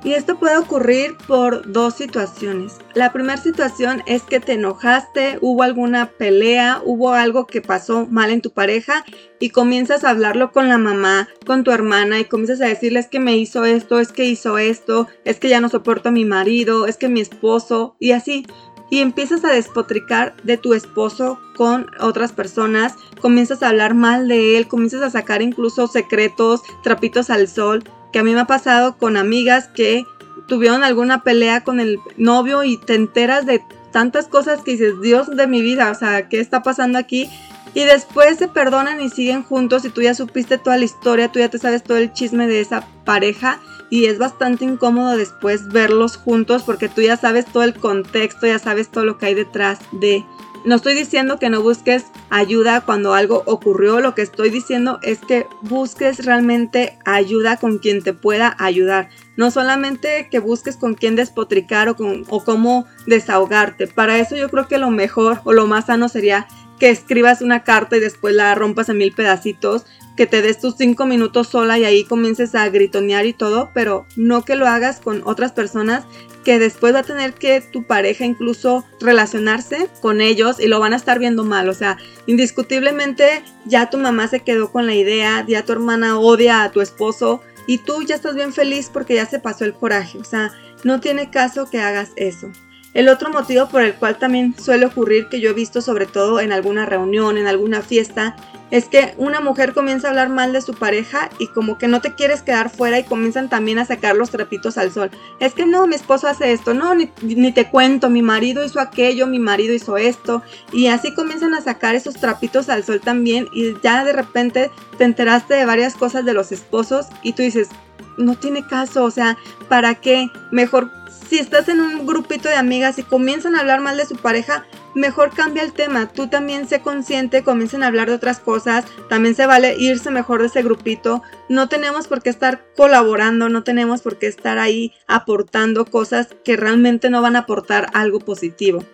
y 0.04 0.12
esto 0.12 0.38
puede 0.38 0.58
ocurrir 0.58 1.16
por 1.26 1.72
dos 1.72 1.94
situaciones. 1.94 2.76
La 2.92 3.10
primera 3.12 3.38
situación 3.38 4.02
es 4.06 4.22
que 4.22 4.38
te 4.38 4.52
enojaste, 4.52 5.38
hubo 5.40 5.62
alguna 5.62 6.10
pelea, 6.10 6.82
hubo 6.84 7.12
algo 7.12 7.46
que 7.46 7.62
pasó 7.62 8.06
mal 8.06 8.30
en 8.30 8.42
tu 8.42 8.50
pareja 8.50 9.04
y 9.40 9.48
comienzas 9.48 10.04
a 10.04 10.10
hablarlo 10.10 10.52
con 10.52 10.68
la 10.68 10.76
mamá, 10.76 11.28
con 11.46 11.64
tu 11.64 11.70
hermana 11.70 12.20
y 12.20 12.26
comienzas 12.26 12.60
a 12.60 12.68
decirles 12.68 13.08
que 13.08 13.18
me 13.18 13.36
hizo 13.36 13.64
esto, 13.64 13.98
es 13.98 14.12
que 14.12 14.26
hizo 14.26 14.58
esto, 14.58 15.08
es 15.24 15.40
que 15.40 15.48
ya 15.48 15.62
no 15.62 15.70
soporto 15.70 16.10
a 16.10 16.12
mi 16.12 16.26
marido, 16.26 16.86
es 16.86 16.98
que 16.98 17.08
mi 17.08 17.22
esposo 17.22 17.96
y 17.98 18.12
así. 18.12 18.46
Y 18.90 18.98
empiezas 18.98 19.42
a 19.44 19.48
despotricar 19.48 20.36
de 20.44 20.58
tu 20.58 20.74
esposo 20.74 21.40
con 21.56 21.86
otras 21.98 22.32
personas, 22.32 22.94
comienzas 23.20 23.62
a 23.62 23.70
hablar 23.70 23.94
mal 23.94 24.28
de 24.28 24.58
él, 24.58 24.68
comienzas 24.68 25.00
a 25.00 25.10
sacar 25.10 25.40
incluso 25.40 25.86
secretos, 25.86 26.60
trapitos 26.82 27.30
al 27.30 27.48
sol 27.48 27.82
que 28.14 28.20
a 28.20 28.22
mí 28.22 28.32
me 28.32 28.42
ha 28.42 28.46
pasado 28.46 28.96
con 28.96 29.16
amigas 29.16 29.66
que 29.66 30.06
tuvieron 30.46 30.84
alguna 30.84 31.24
pelea 31.24 31.64
con 31.64 31.80
el 31.80 31.98
novio 32.16 32.62
y 32.62 32.76
te 32.76 32.94
enteras 32.94 33.44
de 33.44 33.60
tantas 33.90 34.28
cosas 34.28 34.60
que 34.60 34.70
dices, 34.70 35.00
Dios 35.02 35.34
de 35.36 35.48
mi 35.48 35.62
vida, 35.62 35.90
o 35.90 35.96
sea, 35.96 36.28
¿qué 36.28 36.38
está 36.38 36.62
pasando 36.62 36.96
aquí? 36.96 37.28
Y 37.74 37.82
después 37.82 38.38
se 38.38 38.46
perdonan 38.46 39.00
y 39.00 39.10
siguen 39.10 39.42
juntos 39.42 39.84
y 39.84 39.90
tú 39.90 40.00
ya 40.00 40.14
supiste 40.14 40.58
toda 40.58 40.76
la 40.76 40.84
historia, 40.84 41.32
tú 41.32 41.40
ya 41.40 41.48
te 41.48 41.58
sabes 41.58 41.82
todo 41.82 41.98
el 41.98 42.12
chisme 42.12 42.46
de 42.46 42.60
esa 42.60 42.86
pareja 43.04 43.58
y 43.90 44.04
es 44.04 44.18
bastante 44.18 44.64
incómodo 44.64 45.16
después 45.16 45.66
verlos 45.70 46.16
juntos 46.16 46.62
porque 46.62 46.88
tú 46.88 47.00
ya 47.00 47.16
sabes 47.16 47.46
todo 47.46 47.64
el 47.64 47.74
contexto, 47.74 48.46
ya 48.46 48.60
sabes 48.60 48.92
todo 48.92 49.04
lo 49.04 49.18
que 49.18 49.26
hay 49.26 49.34
detrás 49.34 49.80
de. 49.90 50.24
No 50.64 50.76
estoy 50.76 50.94
diciendo 50.94 51.38
que 51.38 51.50
no 51.50 51.60
busques 51.60 52.06
ayuda 52.30 52.80
cuando 52.80 53.12
algo 53.12 53.42
ocurrió, 53.44 54.00
lo 54.00 54.14
que 54.14 54.22
estoy 54.22 54.48
diciendo 54.48 54.98
es 55.02 55.18
que 55.18 55.46
busques 55.60 56.24
realmente 56.24 56.98
ayuda 57.04 57.58
con 57.58 57.78
quien 57.78 58.02
te 58.02 58.14
pueda 58.14 58.56
ayudar. 58.58 59.10
No 59.36 59.50
solamente 59.50 60.28
que 60.30 60.38
busques 60.38 60.78
con 60.78 60.94
quién 60.94 61.16
despotricar 61.16 61.90
o, 61.90 61.96
con, 61.96 62.24
o 62.30 62.42
cómo 62.42 62.86
desahogarte. 63.06 63.88
Para 63.88 64.18
eso 64.18 64.36
yo 64.36 64.48
creo 64.48 64.66
que 64.66 64.78
lo 64.78 64.90
mejor 64.90 65.42
o 65.44 65.52
lo 65.52 65.66
más 65.66 65.86
sano 65.86 66.08
sería 66.08 66.48
que 66.78 66.88
escribas 66.88 67.42
una 67.42 67.62
carta 67.62 67.98
y 67.98 68.00
después 68.00 68.34
la 68.34 68.54
rompas 68.54 68.88
en 68.88 68.96
mil 68.96 69.12
pedacitos, 69.12 69.84
que 70.16 70.26
te 70.26 70.42
des 70.42 70.60
tus 70.60 70.76
cinco 70.76 71.06
minutos 71.06 71.48
sola 71.48 71.78
y 71.78 71.84
ahí 71.84 72.04
comiences 72.04 72.54
a 72.54 72.68
gritonear 72.68 73.26
y 73.26 73.32
todo, 73.32 73.70
pero 73.74 74.06
no 74.16 74.44
que 74.44 74.56
lo 74.56 74.66
hagas 74.66 75.00
con 75.00 75.22
otras 75.24 75.52
personas 75.52 76.04
que 76.44 76.58
después 76.58 76.94
va 76.94 77.00
a 77.00 77.04
tener 77.04 77.32
que 77.32 77.60
tu 77.60 77.84
pareja 77.84 78.24
incluso 78.24 78.84
relacionarse 79.00 79.88
con 80.00 80.20
ellos 80.20 80.60
y 80.60 80.68
lo 80.68 80.78
van 80.78 80.92
a 80.92 80.96
estar 80.96 81.18
viendo 81.18 81.42
mal. 81.42 81.68
O 81.68 81.74
sea, 81.74 81.96
indiscutiblemente 82.26 83.42
ya 83.64 83.90
tu 83.90 83.98
mamá 83.98 84.28
se 84.28 84.40
quedó 84.40 84.70
con 84.70 84.86
la 84.86 84.94
idea, 84.94 85.44
ya 85.48 85.64
tu 85.64 85.72
hermana 85.72 86.18
odia 86.18 86.62
a 86.62 86.70
tu 86.70 86.80
esposo 86.80 87.40
y 87.66 87.78
tú 87.78 88.02
ya 88.02 88.14
estás 88.14 88.34
bien 88.34 88.52
feliz 88.52 88.90
porque 88.92 89.14
ya 89.14 89.26
se 89.26 89.40
pasó 89.40 89.64
el 89.64 89.72
coraje. 89.72 90.18
O 90.18 90.24
sea, 90.24 90.52
no 90.84 91.00
tiene 91.00 91.30
caso 91.30 91.68
que 91.68 91.80
hagas 91.80 92.10
eso. 92.16 92.52
El 92.94 93.08
otro 93.08 93.28
motivo 93.30 93.68
por 93.68 93.82
el 93.82 93.94
cual 93.94 94.18
también 94.18 94.54
suele 94.56 94.86
ocurrir, 94.86 95.28
que 95.28 95.40
yo 95.40 95.50
he 95.50 95.52
visto 95.52 95.80
sobre 95.80 96.06
todo 96.06 96.38
en 96.40 96.52
alguna 96.52 96.86
reunión, 96.86 97.36
en 97.36 97.48
alguna 97.48 97.82
fiesta, 97.82 98.36
es 98.70 98.86
que 98.86 99.14
una 99.18 99.40
mujer 99.40 99.74
comienza 99.74 100.06
a 100.06 100.10
hablar 100.10 100.28
mal 100.28 100.52
de 100.52 100.60
su 100.60 100.74
pareja 100.74 101.28
y 101.38 101.48
como 101.48 101.76
que 101.76 101.88
no 101.88 102.00
te 102.00 102.14
quieres 102.14 102.42
quedar 102.42 102.70
fuera 102.70 102.98
y 102.98 103.04
comienzan 103.04 103.48
también 103.48 103.78
a 103.78 103.84
sacar 103.84 104.16
los 104.16 104.30
trapitos 104.30 104.78
al 104.78 104.92
sol. 104.92 105.10
Es 105.38 105.54
que 105.54 105.66
no, 105.66 105.86
mi 105.86 105.96
esposo 105.96 106.28
hace 106.28 106.52
esto, 106.52 106.72
no, 106.72 106.94
ni, 106.94 107.52
te 107.52 107.68
cuento, 107.68 108.10
mi 108.10 108.22
marido 108.22 108.64
hizo 108.64 108.80
aquello, 108.80 109.26
mi 109.26 109.38
marido 109.38 109.74
hizo 109.74 109.96
esto. 109.96 110.42
Y 110.72 110.86
así 110.86 111.14
comienzan 111.14 111.54
a 111.54 111.60
sacar 111.60 111.94
esos 111.94 112.14
trapitos 112.14 112.68
al 112.68 112.84
sol 112.84 113.00
también 113.00 113.48
y 113.52 113.74
ya 113.82 114.04
de 114.04 114.12
repente 114.12 114.70
te 114.98 115.04
enteraste 115.04 115.54
de 115.54 115.64
varias 115.66 115.94
cosas 115.94 116.24
de 116.24 116.32
los 116.32 116.52
esposos 116.52 117.06
y 117.22 117.32
tú 117.32 117.42
dices, 117.42 117.68
no 118.16 118.36
tiene 118.36 118.66
caso, 118.66 119.04
o 119.04 119.10
sea, 119.10 119.36
¿para 119.68 119.96
qué? 119.96 120.30
Mejor 120.50 120.90
si 121.34 121.40
estás 121.40 121.68
en 121.68 121.80
un 121.80 122.06
grupito 122.06 122.48
de 122.48 122.54
amigas 122.54 122.96
y 123.00 123.02
comienzan 123.02 123.56
a 123.56 123.58
hablar 123.58 123.80
mal 123.80 123.96
de 123.96 124.06
su 124.06 124.14
pareja, 124.14 124.64
mejor 124.94 125.34
cambia 125.34 125.64
el 125.64 125.72
tema. 125.72 126.06
Tú 126.12 126.28
también 126.28 126.68
sé 126.68 126.78
consciente, 126.78 127.42
comiencen 127.42 127.82
a 127.82 127.88
hablar 127.88 128.08
de 128.08 128.14
otras 128.14 128.38
cosas. 128.38 128.84
También 129.08 129.34
se 129.34 129.44
vale 129.44 129.74
irse 129.76 130.12
mejor 130.12 130.42
de 130.42 130.46
ese 130.46 130.62
grupito. 130.62 131.24
No 131.48 131.68
tenemos 131.68 132.06
por 132.06 132.22
qué 132.22 132.30
estar 132.30 132.64
colaborando, 132.76 133.48
no 133.48 133.64
tenemos 133.64 134.00
por 134.00 134.16
qué 134.16 134.28
estar 134.28 134.58
ahí 134.58 134.92
aportando 135.08 135.86
cosas 135.86 136.28
que 136.44 136.56
realmente 136.56 137.10
no 137.10 137.20
van 137.20 137.34
a 137.34 137.40
aportar 137.40 137.88
algo 137.94 138.20
positivo. 138.20 138.84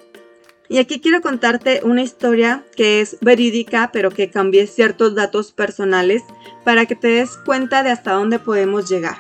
Y 0.71 0.79
aquí 0.79 0.99
quiero 0.99 1.21
contarte 1.21 1.83
una 1.85 2.01
historia 2.01 2.65
que 2.75 3.03
es 3.03 3.19
verídica, 3.21 3.91
pero 3.93 4.11
que 4.11 4.31
cambié 4.31 4.67
ciertos 4.67 5.15
datos 5.15 5.53
personales 5.53 6.23
para 6.65 6.87
que 6.87 6.97
te 6.97 7.09
des 7.09 7.37
cuenta 7.45 7.83
de 7.83 7.91
hasta 7.91 8.13
dónde 8.13 8.39
podemos 8.39 8.89
llegar. 8.89 9.19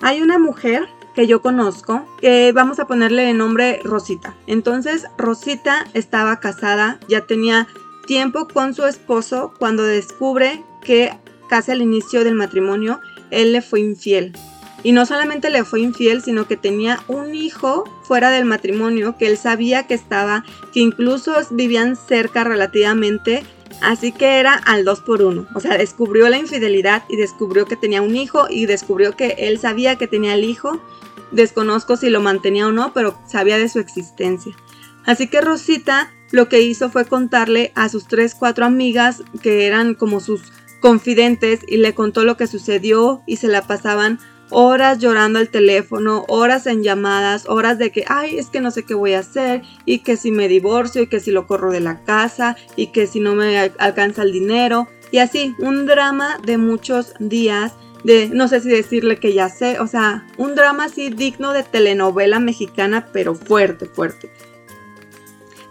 Hay 0.00 0.22
una 0.22 0.38
mujer 0.38 0.88
que 1.14 1.26
yo 1.26 1.42
conozco, 1.42 2.04
que 2.20 2.52
vamos 2.52 2.78
a 2.78 2.86
ponerle 2.86 3.30
el 3.30 3.38
nombre 3.38 3.80
Rosita. 3.84 4.34
Entonces 4.46 5.06
Rosita 5.18 5.86
estaba 5.94 6.40
casada, 6.40 6.98
ya 7.08 7.26
tenía 7.26 7.68
tiempo 8.06 8.48
con 8.48 8.74
su 8.74 8.84
esposo 8.86 9.54
cuando 9.58 9.84
descubre 9.84 10.64
que 10.82 11.12
casi 11.48 11.72
al 11.72 11.82
inicio 11.82 12.24
del 12.24 12.34
matrimonio 12.34 13.00
él 13.30 13.52
le 13.52 13.62
fue 13.62 13.80
infiel. 13.80 14.32
Y 14.82 14.92
no 14.92 15.04
solamente 15.04 15.50
le 15.50 15.64
fue 15.64 15.80
infiel, 15.80 16.22
sino 16.22 16.46
que 16.46 16.56
tenía 16.56 17.00
un 17.06 17.34
hijo 17.34 17.84
fuera 18.02 18.30
del 18.30 18.46
matrimonio 18.46 19.16
que 19.18 19.26
él 19.26 19.36
sabía 19.36 19.86
que 19.86 19.94
estaba, 19.94 20.44
que 20.72 20.80
incluso 20.80 21.34
vivían 21.50 21.96
cerca 21.96 22.44
relativamente, 22.44 23.44
así 23.80 24.12
que 24.12 24.38
era 24.38 24.54
al 24.54 24.84
2 24.84 25.00
por 25.00 25.22
1 25.22 25.46
O 25.54 25.60
sea, 25.60 25.78
descubrió 25.78 26.28
la 26.28 26.38
infidelidad 26.38 27.04
y 27.08 27.16
descubrió 27.16 27.66
que 27.66 27.76
tenía 27.76 28.02
un 28.02 28.16
hijo 28.16 28.46
y 28.50 28.66
descubrió 28.66 29.16
que 29.16 29.36
él 29.38 29.58
sabía 29.58 29.96
que 29.96 30.06
tenía 30.06 30.34
el 30.34 30.44
hijo 30.44 30.80
Desconozco 31.30 31.96
si 31.96 32.10
lo 32.10 32.20
mantenía 32.20 32.66
o 32.66 32.72
no, 32.72 32.92
pero 32.92 33.18
sabía 33.26 33.58
de 33.58 33.68
su 33.68 33.78
existencia. 33.78 34.54
Así 35.06 35.28
que 35.28 35.40
Rosita 35.40 36.12
lo 36.32 36.48
que 36.48 36.60
hizo 36.60 36.90
fue 36.90 37.04
contarle 37.04 37.72
a 37.74 37.88
sus 37.88 38.06
tres, 38.06 38.34
cuatro 38.34 38.64
amigas 38.64 39.22
que 39.42 39.66
eran 39.66 39.94
como 39.94 40.20
sus 40.20 40.52
confidentes 40.80 41.60
y 41.66 41.78
le 41.78 41.94
contó 41.94 42.24
lo 42.24 42.36
que 42.36 42.46
sucedió 42.46 43.22
y 43.26 43.36
se 43.36 43.48
la 43.48 43.66
pasaban 43.66 44.18
horas 44.50 44.98
llorando 44.98 45.38
al 45.38 45.48
teléfono, 45.48 46.24
horas 46.28 46.66
en 46.66 46.82
llamadas, 46.82 47.48
horas 47.48 47.78
de 47.78 47.90
que, 47.90 48.04
ay, 48.08 48.38
es 48.38 48.48
que 48.48 48.60
no 48.60 48.70
sé 48.70 48.84
qué 48.84 48.94
voy 48.94 49.14
a 49.14 49.20
hacer 49.20 49.62
y 49.84 50.00
que 50.00 50.16
si 50.16 50.30
me 50.30 50.48
divorcio 50.48 51.02
y 51.02 51.06
que 51.06 51.20
si 51.20 51.30
lo 51.30 51.46
corro 51.46 51.70
de 51.70 51.80
la 51.80 52.02
casa 52.04 52.56
y 52.76 52.88
que 52.88 53.06
si 53.06 53.20
no 53.20 53.34
me 53.34 53.58
alcanza 53.78 54.22
el 54.22 54.32
dinero 54.32 54.88
y 55.10 55.18
así, 55.18 55.54
un 55.58 55.86
drama 55.86 56.38
de 56.44 56.58
muchos 56.58 57.14
días 57.18 57.72
de, 58.04 58.28
no 58.28 58.48
sé 58.48 58.60
si 58.60 58.68
decirle 58.68 59.16
que 59.16 59.34
ya 59.34 59.48
sé, 59.48 59.78
o 59.78 59.86
sea, 59.86 60.26
un 60.38 60.54
drama 60.54 60.84
así 60.84 61.10
digno 61.10 61.52
de 61.52 61.62
telenovela 61.62 62.40
mexicana, 62.40 63.08
pero 63.12 63.34
fuerte, 63.34 63.86
fuerte. 63.86 64.30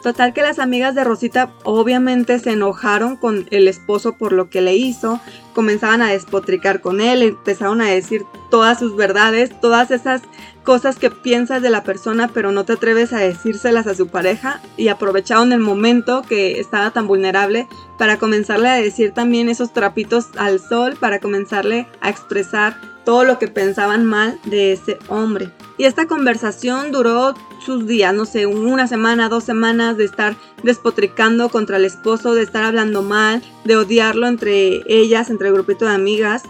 Total 0.02 0.34
que 0.34 0.42
las 0.42 0.60
amigas 0.60 0.96
de 0.96 1.04
Rosita 1.04 1.52
obviamente 1.64 2.40
se 2.40 2.52
enojaron 2.52 3.18
con 3.18 3.48
el 3.52 3.68
esposo 3.68 4.14
por 4.14 4.32
lo 4.32 4.50
que 4.50 4.62
le 4.62 4.76
hizo, 4.76 5.20
comenzaban 5.54 6.02
a 6.02 6.10
despotricar 6.10 6.80
con 6.80 7.02
él, 7.02 7.22
empezaron 7.22 7.82
a 7.82 7.90
decir 7.90 8.26
todas 8.50 8.80
sus 8.80 8.96
verdades, 8.96 9.52
todas 9.60 9.92
esas 9.92 10.22
cosas 10.64 10.98
que 10.98 11.10
piensas 11.10 11.62
de 11.62 11.70
la 11.70 11.84
persona 11.84 12.30
pero 12.34 12.52
no 12.52 12.64
te 12.64 12.74
atreves 12.74 13.12
a 13.12 13.20
decírselas 13.20 13.88
a 13.88 13.96
su 13.96 14.08
pareja 14.08 14.62
y 14.78 14.88
aprovecharon 14.88 15.52
el 15.52 15.60
momento 15.60 16.22
que 16.22 16.62
estaba 16.62 16.92
tan 16.92 17.08
vulnerable 17.08 17.68
para 17.98 18.18
comenzarle 18.18 18.70
a 18.70 18.76
decir 18.76 19.12
también 19.12 19.50
esos 19.50 19.74
trapitos 19.74 20.28
al 20.38 20.62
sol, 20.62 20.96
para 20.98 21.20
comenzarle 21.20 21.88
a 22.00 22.10
expresar 22.10 22.80
todo 23.04 23.26
lo 23.26 23.40
que 23.40 23.48
pensaban 23.48 24.06
mal 24.06 24.40
de 24.46 24.72
ese 24.74 24.98
hombre. 25.10 25.52
Y 25.78 25.86
esta 25.86 26.08
conversación 26.08 26.92
duró 26.92 27.34
sus 27.60 27.88
días, 27.88 28.13
no 28.13 28.26
sé, 28.26 28.45
una 28.45 28.88
semana, 28.88 29.30
dos 29.30 29.43
semanas 29.43 29.98
de 29.98 30.06
estar 30.06 30.36
despotricando 30.63 31.50
contra 31.50 31.78
el 31.78 31.86
esposo, 31.86 32.34
de 32.34 32.43
estar 32.43 32.63
hablando 32.63 33.02
mal, 33.02 33.41
de 33.65 33.76
odiarlo 33.76 34.28
entre 34.28 34.82
ellas, 34.88 35.30
entre 35.30 35.50
el 35.50 35.54
grupito 35.54 35.86
de 35.86 35.91
amigas. 35.93 36.43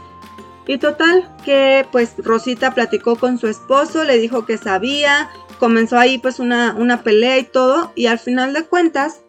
Y 0.67 0.77
total, 0.77 1.29
que 1.43 1.85
pues 1.91 2.13
Rosita 2.17 2.75
platicó 2.75 3.15
con 3.15 3.39
su 3.39 3.47
esposo, 3.47 4.03
le 4.03 4.19
dijo 4.19 4.45
que 4.45 4.57
sabía, 4.57 5.29
comenzó 5.57 5.97
ahí 5.97 6.19
pues 6.19 6.39
una, 6.39 6.75
una 6.77 7.01
pelea 7.01 7.39
y 7.39 7.43
todo, 7.43 7.91
y 7.95 8.05
al 8.05 8.19
final 8.19 8.53
de 8.53 8.65
cuentas, 8.65 9.21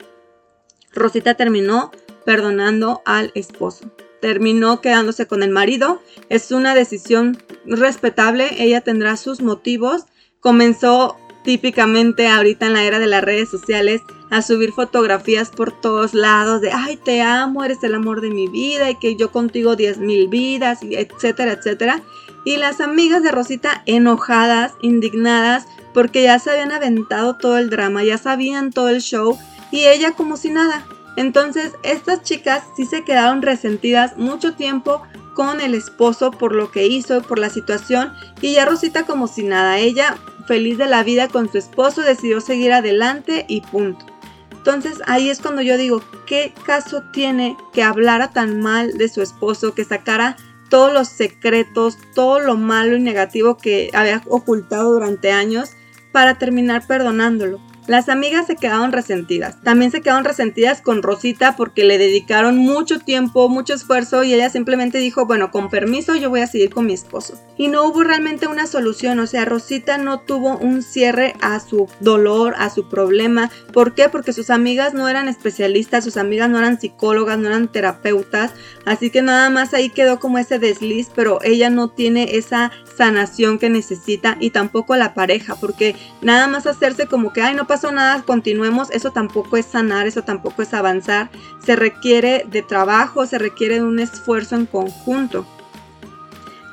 Rosita 0.92 1.34
terminó 1.34 1.92
perdonando 2.24 3.02
al 3.04 3.32
esposo. 3.34 3.90
Terminó 4.20 4.80
quedándose 4.80 5.26
con 5.26 5.42
el 5.42 5.50
marido. 5.50 6.02
Es 6.28 6.50
una 6.50 6.74
decisión 6.74 7.38
respetable. 7.64 8.48
Ella 8.58 8.82
tendrá 8.82 9.16
sus 9.16 9.40
motivos. 9.40 10.04
Comenzó 10.40 11.16
típicamente 11.42 12.28
ahorita 12.28 12.66
en 12.66 12.74
la 12.74 12.84
era 12.84 12.98
de 12.98 13.06
las 13.06 13.22
redes 13.22 13.48
sociales 13.48 14.02
a 14.30 14.42
subir 14.42 14.72
fotografías 14.72 15.50
por 15.50 15.72
todos 15.72 16.14
lados 16.14 16.60
de, 16.60 16.70
ay, 16.70 16.96
te 16.96 17.22
amo, 17.22 17.64
eres 17.64 17.82
el 17.82 17.94
amor 17.94 18.20
de 18.20 18.30
mi 18.30 18.48
vida 18.48 18.90
y 18.90 18.94
que 18.96 19.16
yo 19.16 19.32
contigo 19.32 19.76
10 19.76 19.98
mil 19.98 20.28
vidas, 20.28 20.80
etcétera, 20.82 21.52
etcétera. 21.52 22.02
Y 22.44 22.56
las 22.56 22.80
amigas 22.80 23.22
de 23.22 23.32
Rosita 23.32 23.82
enojadas, 23.86 24.74
indignadas, 24.80 25.66
porque 25.92 26.22
ya 26.22 26.38
se 26.38 26.50
habían 26.50 26.72
aventado 26.72 27.36
todo 27.36 27.58
el 27.58 27.70
drama, 27.70 28.04
ya 28.04 28.18
sabían 28.18 28.70
todo 28.70 28.88
el 28.88 29.00
show 29.00 29.36
y 29.70 29.86
ella 29.86 30.12
como 30.12 30.36
si 30.36 30.50
nada. 30.50 30.86
Entonces, 31.16 31.72
estas 31.82 32.22
chicas 32.22 32.62
sí 32.76 32.86
se 32.86 33.04
quedaron 33.04 33.42
resentidas 33.42 34.16
mucho 34.16 34.54
tiempo 34.54 35.02
con 35.40 35.62
el 35.62 35.74
esposo 35.74 36.32
por 36.32 36.54
lo 36.54 36.70
que 36.70 36.86
hizo, 36.86 37.22
por 37.22 37.38
la 37.38 37.48
situación, 37.48 38.12
y 38.42 38.52
ya 38.52 38.66
Rosita 38.66 39.06
como 39.06 39.26
si 39.26 39.42
nada, 39.42 39.78
ella 39.78 40.18
feliz 40.46 40.76
de 40.76 40.84
la 40.84 41.02
vida 41.02 41.28
con 41.28 41.50
su 41.50 41.56
esposo 41.56 42.02
decidió 42.02 42.42
seguir 42.42 42.74
adelante 42.74 43.46
y 43.48 43.62
punto. 43.62 44.04
Entonces 44.52 45.00
ahí 45.06 45.30
es 45.30 45.40
cuando 45.40 45.62
yo 45.62 45.78
digo, 45.78 46.02
¿qué 46.26 46.52
caso 46.66 47.04
tiene 47.14 47.56
que 47.72 47.82
hablara 47.82 48.32
tan 48.32 48.60
mal 48.60 48.98
de 48.98 49.08
su 49.08 49.22
esposo, 49.22 49.72
que 49.72 49.86
sacara 49.86 50.36
todos 50.68 50.92
los 50.92 51.08
secretos, 51.08 51.96
todo 52.14 52.40
lo 52.40 52.58
malo 52.58 52.98
y 52.98 53.00
negativo 53.00 53.56
que 53.56 53.88
había 53.94 54.22
ocultado 54.28 54.92
durante 54.92 55.32
años 55.32 55.70
para 56.12 56.36
terminar 56.36 56.86
perdonándolo? 56.86 57.69
Las 57.90 58.08
amigas 58.08 58.46
se 58.46 58.54
quedaron 58.54 58.92
resentidas. 58.92 59.60
También 59.64 59.90
se 59.90 60.00
quedaron 60.00 60.22
resentidas 60.22 60.80
con 60.80 61.02
Rosita 61.02 61.56
porque 61.56 61.82
le 61.82 61.98
dedicaron 61.98 62.56
mucho 62.56 63.00
tiempo, 63.00 63.48
mucho 63.48 63.74
esfuerzo 63.74 64.22
y 64.22 64.32
ella 64.32 64.48
simplemente 64.48 64.98
dijo, 64.98 65.26
bueno, 65.26 65.50
con 65.50 65.70
permiso 65.70 66.14
yo 66.14 66.30
voy 66.30 66.42
a 66.42 66.46
seguir 66.46 66.70
con 66.70 66.86
mi 66.86 66.92
esposo. 66.92 67.36
Y 67.56 67.66
no 67.66 67.84
hubo 67.84 68.04
realmente 68.04 68.46
una 68.46 68.68
solución, 68.68 69.18
o 69.18 69.26
sea, 69.26 69.44
Rosita 69.44 69.98
no 69.98 70.20
tuvo 70.20 70.56
un 70.56 70.84
cierre 70.84 71.34
a 71.40 71.58
su 71.58 71.88
dolor, 71.98 72.54
a 72.58 72.70
su 72.70 72.88
problema. 72.88 73.50
¿Por 73.72 73.92
qué? 73.92 74.08
Porque 74.08 74.32
sus 74.32 74.50
amigas 74.50 74.94
no 74.94 75.08
eran 75.08 75.26
especialistas, 75.26 76.04
sus 76.04 76.16
amigas 76.16 76.48
no 76.48 76.58
eran 76.58 76.80
psicólogas, 76.80 77.38
no 77.38 77.48
eran 77.48 77.66
terapeutas, 77.66 78.52
así 78.86 79.10
que 79.10 79.20
nada 79.20 79.50
más 79.50 79.74
ahí 79.74 79.90
quedó 79.90 80.20
como 80.20 80.38
ese 80.38 80.60
desliz, 80.60 81.08
pero 81.12 81.40
ella 81.42 81.70
no 81.70 81.88
tiene 81.90 82.36
esa 82.36 82.70
sanación 82.96 83.58
que 83.58 83.68
necesita 83.68 84.36
y 84.38 84.50
tampoco 84.50 84.94
la 84.94 85.12
pareja, 85.12 85.56
porque 85.56 85.96
nada 86.22 86.46
más 86.46 86.68
hacerse 86.68 87.06
como 87.06 87.32
que, 87.32 87.42
ay, 87.42 87.56
no 87.56 87.66
pasa 87.66 87.79
nada, 87.90 88.22
continuemos, 88.22 88.90
eso 88.90 89.10
tampoco 89.10 89.56
es 89.56 89.66
sanar, 89.66 90.06
eso 90.06 90.22
tampoco 90.22 90.62
es 90.62 90.74
avanzar. 90.74 91.30
Se 91.64 91.76
requiere 91.76 92.44
de 92.48 92.62
trabajo, 92.62 93.26
se 93.26 93.38
requiere 93.38 93.76
de 93.76 93.84
un 93.84 93.98
esfuerzo 93.98 94.56
en 94.56 94.66
conjunto. 94.66 95.46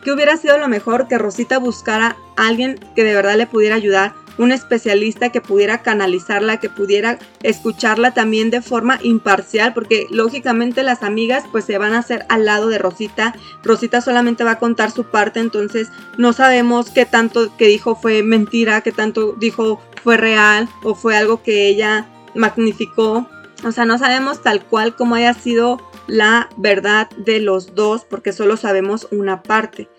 ¿Qué 0.03 0.11
hubiera 0.11 0.37
sido 0.37 0.57
lo 0.57 0.67
mejor 0.67 1.07
que 1.07 1.17
Rosita 1.17 1.57
buscara 1.57 2.17
a 2.35 2.47
alguien 2.47 2.79
que 2.95 3.03
de 3.03 3.13
verdad 3.13 3.35
le 3.37 3.47
pudiera 3.47 3.75
ayudar? 3.75 4.13
Un 4.37 4.51
especialista 4.51 5.29
que 5.29 5.41
pudiera 5.41 5.81
canalizarla, 5.81 6.59
que 6.59 6.69
pudiera 6.69 7.19
escucharla 7.43 8.13
también 8.13 8.49
de 8.49 8.61
forma 8.61 8.99
imparcial, 9.01 9.73
porque 9.73 10.07
lógicamente 10.09 10.83
las 10.83 11.03
amigas 11.03 11.43
pues 11.51 11.65
se 11.65 11.77
van 11.77 11.93
a 11.93 11.99
hacer 11.99 12.25
al 12.29 12.45
lado 12.45 12.69
de 12.69 12.77
Rosita. 12.77 13.35
Rosita 13.63 14.01
solamente 14.01 14.43
va 14.43 14.51
a 14.51 14.59
contar 14.59 14.91
su 14.91 15.05
parte, 15.05 15.39
entonces 15.39 15.89
no 16.17 16.33
sabemos 16.33 16.89
qué 16.89 17.05
tanto 17.05 17.55
que 17.57 17.67
dijo 17.67 17.95
fue 17.95 18.23
mentira, 18.23 18.81
qué 18.81 18.91
tanto 18.91 19.33
dijo 19.33 19.81
fue 20.03 20.17
real 20.17 20.69
o 20.83 20.95
fue 20.95 21.17
algo 21.17 21.41
que 21.43 21.67
ella 21.67 22.07
magnificó. 22.35 23.27
O 23.65 23.71
sea, 23.71 23.85
no 23.85 23.97
sabemos 23.97 24.43
tal 24.43 24.63
cual 24.63 24.95
cómo 24.95 25.15
haya 25.15 25.33
sido 25.33 25.81
la 26.05 26.49
verdad 26.57 27.09
de 27.17 27.39
los 27.39 27.75
dos 27.75 28.05
porque 28.05 28.31
solo 28.31 28.55
sabemos 28.55 29.07
una 29.11 29.43
parte. 29.43 29.89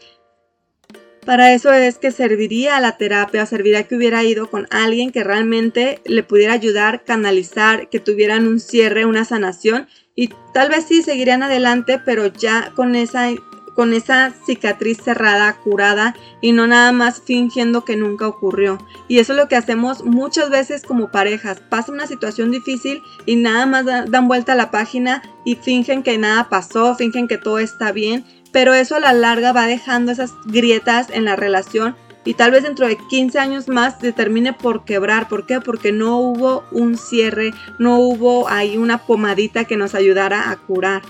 Para 1.28 1.52
eso 1.52 1.74
es 1.74 1.98
que 1.98 2.10
serviría 2.10 2.80
la 2.80 2.96
terapia, 2.96 3.44
serviría 3.44 3.82
que 3.82 3.94
hubiera 3.94 4.24
ido 4.24 4.48
con 4.48 4.66
alguien 4.70 5.12
que 5.12 5.24
realmente 5.24 6.00
le 6.06 6.22
pudiera 6.22 6.54
ayudar, 6.54 7.04
canalizar, 7.04 7.90
que 7.90 8.00
tuvieran 8.00 8.46
un 8.46 8.60
cierre, 8.60 9.04
una 9.04 9.26
sanación 9.26 9.88
y 10.14 10.30
tal 10.54 10.70
vez 10.70 10.86
sí 10.88 11.02
seguirían 11.02 11.42
adelante, 11.42 12.00
pero 12.02 12.28
ya 12.28 12.72
con 12.74 12.94
esa 12.96 13.28
con 13.74 13.92
esa 13.92 14.32
cicatriz 14.44 14.98
cerrada, 15.04 15.54
curada 15.62 16.16
y 16.40 16.50
no 16.50 16.66
nada 16.66 16.90
más 16.90 17.22
fingiendo 17.24 17.84
que 17.84 17.94
nunca 17.94 18.26
ocurrió. 18.26 18.78
Y 19.06 19.20
eso 19.20 19.34
es 19.34 19.38
lo 19.38 19.46
que 19.46 19.54
hacemos 19.54 20.04
muchas 20.04 20.50
veces 20.50 20.82
como 20.82 21.12
parejas. 21.12 21.60
Pasa 21.60 21.92
una 21.92 22.08
situación 22.08 22.50
difícil 22.50 23.02
y 23.24 23.36
nada 23.36 23.66
más 23.66 23.84
dan 23.84 24.26
vuelta 24.26 24.54
a 24.54 24.56
la 24.56 24.72
página 24.72 25.22
y 25.44 25.54
fingen 25.54 26.02
que 26.02 26.18
nada 26.18 26.48
pasó, 26.48 26.96
fingen 26.96 27.28
que 27.28 27.38
todo 27.38 27.60
está 27.60 27.92
bien 27.92 28.24
pero 28.52 28.74
eso 28.74 28.96
a 28.96 29.00
la 29.00 29.12
larga 29.12 29.52
va 29.52 29.66
dejando 29.66 30.12
esas 30.12 30.32
grietas 30.46 31.08
en 31.10 31.24
la 31.24 31.36
relación 31.36 31.96
y 32.28 32.34
tal 32.34 32.50
vez 32.50 32.62
dentro 32.62 32.86
de 32.86 32.98
15 33.08 33.38
años 33.38 33.68
más 33.68 34.00
se 34.00 34.12
termine 34.12 34.52
por 34.52 34.84
quebrar. 34.84 35.28
¿Por 35.28 35.46
qué? 35.46 35.62
Porque 35.62 35.92
no 35.92 36.18
hubo 36.18 36.62
un 36.72 36.98
cierre, 36.98 37.54
no 37.78 37.98
hubo 38.00 38.48
ahí 38.48 38.76
una 38.76 38.98
pomadita 38.98 39.64
que 39.64 39.78
nos 39.78 39.94
ayudara 39.94 40.50
a 40.50 40.56
curar. 40.56 41.00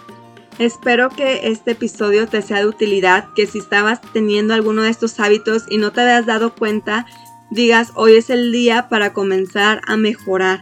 Espero 0.61 1.09
que 1.11 1.49
este 1.49 1.73
episodio 1.73 2.29
te 2.29 2.41
sea 2.43 2.59
de 2.59 2.67
utilidad, 2.67 3.33
que 3.35 3.47
si 3.47 3.59
estabas 3.59 4.01
teniendo 4.13 4.55
alguno 4.55 4.83
de 4.83 4.91
estos 4.91 5.19
hábitos 5.19 5.65
y 5.69 5.79
no 5.79 5.93
te 5.93 6.03
habías 6.03 6.27
dado 6.27 6.55
cuenta, 6.55 7.05
digas 7.51 7.91
hoy 7.95 8.15
es 8.15 8.31
el 8.31 8.53
día 8.53 8.89
para 8.89 9.13
comenzar 9.13 9.81
a 9.87 9.97
mejorar. 9.97 10.61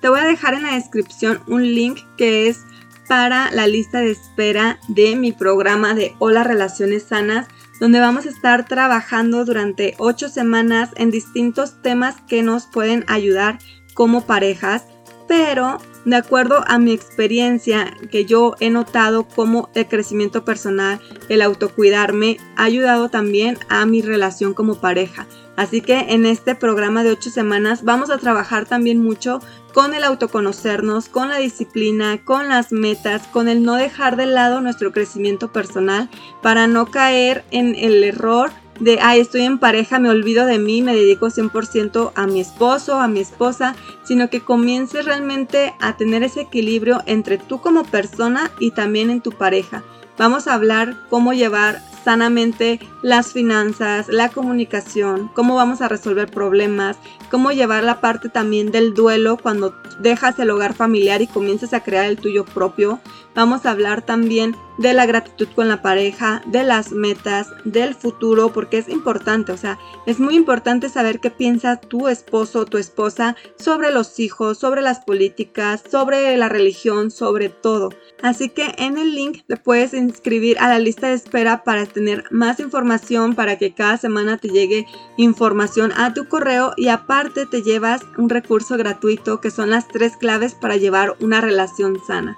Te 0.00 0.10
voy 0.10 0.20
a 0.20 0.24
dejar 0.24 0.54
en 0.54 0.64
la 0.64 0.74
descripción 0.74 1.40
un 1.46 1.62
link 1.62 2.00
que 2.18 2.48
es 2.48 2.64
para 3.08 3.50
la 3.50 3.66
lista 3.66 4.00
de 4.00 4.10
espera 4.10 4.78
de 4.88 5.16
mi 5.16 5.32
programa 5.32 5.94
de 5.94 6.14
Hola 6.18 6.44
Relaciones 6.44 7.04
Sanas, 7.04 7.46
donde 7.80 8.00
vamos 8.00 8.26
a 8.26 8.30
estar 8.30 8.66
trabajando 8.66 9.44
durante 9.44 9.94
ocho 9.98 10.28
semanas 10.28 10.90
en 10.96 11.10
distintos 11.10 11.80
temas 11.82 12.16
que 12.26 12.42
nos 12.42 12.66
pueden 12.66 13.04
ayudar 13.06 13.58
como 13.94 14.26
parejas, 14.26 14.84
pero 15.28 15.78
de 16.04 16.16
acuerdo 16.16 16.62
a 16.68 16.78
mi 16.78 16.92
experiencia 16.92 17.96
que 18.10 18.24
yo 18.24 18.54
he 18.60 18.70
notado 18.70 19.26
como 19.26 19.70
el 19.74 19.86
crecimiento 19.88 20.44
personal, 20.44 21.00
el 21.28 21.42
autocuidarme, 21.42 22.38
ha 22.56 22.64
ayudado 22.64 23.08
también 23.08 23.58
a 23.68 23.84
mi 23.86 24.02
relación 24.02 24.54
como 24.54 24.80
pareja. 24.80 25.26
Así 25.56 25.80
que 25.80 25.98
en 26.10 26.26
este 26.26 26.54
programa 26.54 27.02
de 27.02 27.10
ocho 27.10 27.30
semanas 27.30 27.82
vamos 27.82 28.10
a 28.10 28.18
trabajar 28.18 28.66
también 28.66 29.02
mucho 29.02 29.40
con 29.76 29.92
el 29.92 30.04
autoconocernos, 30.04 31.10
con 31.10 31.28
la 31.28 31.36
disciplina, 31.36 32.24
con 32.24 32.48
las 32.48 32.72
metas, 32.72 33.26
con 33.26 33.46
el 33.46 33.62
no 33.62 33.74
dejar 33.74 34.16
de 34.16 34.24
lado 34.24 34.62
nuestro 34.62 34.90
crecimiento 34.90 35.52
personal 35.52 36.08
para 36.40 36.66
no 36.66 36.86
caer 36.86 37.44
en 37.50 37.74
el 37.74 38.02
error 38.02 38.52
de, 38.80 39.00
ay, 39.02 39.20
estoy 39.20 39.42
en 39.42 39.58
pareja, 39.58 39.98
me 39.98 40.08
olvido 40.08 40.46
de 40.46 40.58
mí, 40.58 40.80
me 40.80 40.94
dedico 40.94 41.26
100% 41.26 42.12
a 42.14 42.26
mi 42.26 42.40
esposo, 42.40 42.98
a 42.98 43.06
mi 43.06 43.20
esposa, 43.20 43.76
sino 44.02 44.30
que 44.30 44.40
comiences 44.40 45.04
realmente 45.04 45.74
a 45.78 45.94
tener 45.98 46.22
ese 46.22 46.40
equilibrio 46.40 47.02
entre 47.04 47.36
tú 47.36 47.60
como 47.60 47.84
persona 47.84 48.50
y 48.58 48.70
también 48.70 49.10
en 49.10 49.20
tu 49.20 49.30
pareja. 49.30 49.82
Vamos 50.16 50.48
a 50.48 50.54
hablar 50.54 50.96
cómo 51.10 51.34
llevar 51.34 51.82
sanamente 52.06 52.78
las 53.02 53.32
finanzas, 53.32 54.06
la 54.06 54.28
comunicación, 54.28 55.28
cómo 55.34 55.56
vamos 55.56 55.80
a 55.80 55.88
resolver 55.88 56.30
problemas, 56.30 56.96
cómo 57.32 57.50
llevar 57.50 57.82
la 57.82 58.00
parte 58.00 58.28
también 58.28 58.70
del 58.70 58.94
duelo 58.94 59.36
cuando 59.36 59.74
dejas 59.98 60.38
el 60.38 60.50
hogar 60.50 60.72
familiar 60.72 61.20
y 61.20 61.26
comienzas 61.26 61.72
a 61.72 61.82
crear 61.82 62.04
el 62.04 62.16
tuyo 62.16 62.44
propio. 62.44 63.00
Vamos 63.36 63.66
a 63.66 63.72
hablar 63.72 64.00
también 64.00 64.56
de 64.78 64.94
la 64.94 65.04
gratitud 65.04 65.46
con 65.54 65.68
la 65.68 65.82
pareja, 65.82 66.40
de 66.46 66.64
las 66.64 66.92
metas, 66.92 67.48
del 67.66 67.94
futuro, 67.94 68.50
porque 68.50 68.78
es 68.78 68.88
importante, 68.88 69.52
o 69.52 69.58
sea, 69.58 69.78
es 70.06 70.18
muy 70.18 70.36
importante 70.36 70.88
saber 70.88 71.20
qué 71.20 71.30
piensa 71.30 71.76
tu 71.76 72.08
esposo 72.08 72.60
o 72.60 72.64
tu 72.64 72.78
esposa 72.78 73.36
sobre 73.58 73.90
los 73.92 74.18
hijos, 74.20 74.56
sobre 74.56 74.80
las 74.80 75.00
políticas, 75.00 75.82
sobre 75.90 76.34
la 76.38 76.48
religión, 76.48 77.10
sobre 77.10 77.50
todo. 77.50 77.90
Así 78.22 78.48
que 78.48 78.74
en 78.78 78.96
el 78.96 79.14
link 79.14 79.42
te 79.46 79.58
puedes 79.58 79.92
inscribir 79.92 80.58
a 80.58 80.70
la 80.70 80.78
lista 80.78 81.08
de 81.08 81.14
espera 81.14 81.62
para 81.62 81.84
tener 81.84 82.24
más 82.30 82.58
información, 82.58 83.34
para 83.34 83.58
que 83.58 83.74
cada 83.74 83.98
semana 83.98 84.38
te 84.38 84.48
llegue 84.48 84.86
información 85.18 85.92
a 85.94 86.14
tu 86.14 86.26
correo 86.26 86.72
y 86.78 86.88
aparte 86.88 87.44
te 87.44 87.60
llevas 87.60 88.00
un 88.16 88.30
recurso 88.30 88.78
gratuito 88.78 89.42
que 89.42 89.50
son 89.50 89.68
las 89.68 89.88
tres 89.88 90.16
claves 90.16 90.54
para 90.54 90.76
llevar 90.76 91.16
una 91.20 91.42
relación 91.42 92.00
sana. 92.06 92.34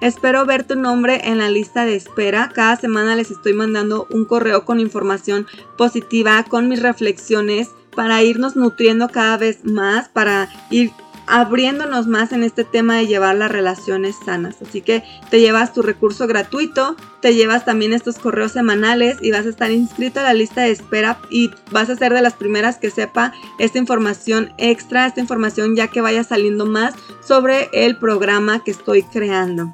Espero 0.00 0.46
ver 0.46 0.64
tu 0.64 0.76
nombre 0.76 1.20
en 1.24 1.38
la 1.38 1.50
lista 1.50 1.84
de 1.84 1.94
espera. 1.94 2.50
Cada 2.54 2.76
semana 2.76 3.16
les 3.16 3.30
estoy 3.30 3.52
mandando 3.52 4.06
un 4.10 4.24
correo 4.24 4.64
con 4.64 4.80
información 4.80 5.46
positiva, 5.76 6.42
con 6.44 6.68
mis 6.68 6.80
reflexiones, 6.80 7.68
para 7.94 8.22
irnos 8.22 8.56
nutriendo 8.56 9.08
cada 9.08 9.36
vez 9.36 9.64
más, 9.64 10.08
para 10.08 10.48
ir 10.70 10.92
abriéndonos 11.26 12.08
más 12.08 12.32
en 12.32 12.42
este 12.42 12.64
tema 12.64 12.96
de 12.96 13.06
llevar 13.06 13.36
las 13.36 13.52
relaciones 13.52 14.16
sanas. 14.24 14.56
Así 14.62 14.80
que 14.80 15.04
te 15.30 15.40
llevas 15.40 15.72
tu 15.72 15.82
recurso 15.82 16.26
gratuito, 16.26 16.96
te 17.20 17.34
llevas 17.34 17.64
también 17.64 17.92
estos 17.92 18.18
correos 18.18 18.52
semanales 18.52 19.18
y 19.22 19.30
vas 19.30 19.46
a 19.46 19.50
estar 19.50 19.70
inscrito 19.70 20.20
a 20.20 20.24
la 20.24 20.34
lista 20.34 20.62
de 20.62 20.72
espera 20.72 21.20
y 21.30 21.50
vas 21.70 21.88
a 21.88 21.96
ser 21.96 22.12
de 22.14 22.22
las 22.22 22.34
primeras 22.34 22.78
que 22.78 22.90
sepa 22.90 23.32
esta 23.58 23.78
información 23.78 24.52
extra, 24.58 25.06
esta 25.06 25.20
información 25.20 25.76
ya 25.76 25.88
que 25.88 26.00
vaya 26.00 26.24
saliendo 26.24 26.66
más 26.66 26.94
sobre 27.20 27.68
el 27.72 27.96
programa 27.96 28.64
que 28.64 28.72
estoy 28.72 29.02
creando. 29.04 29.72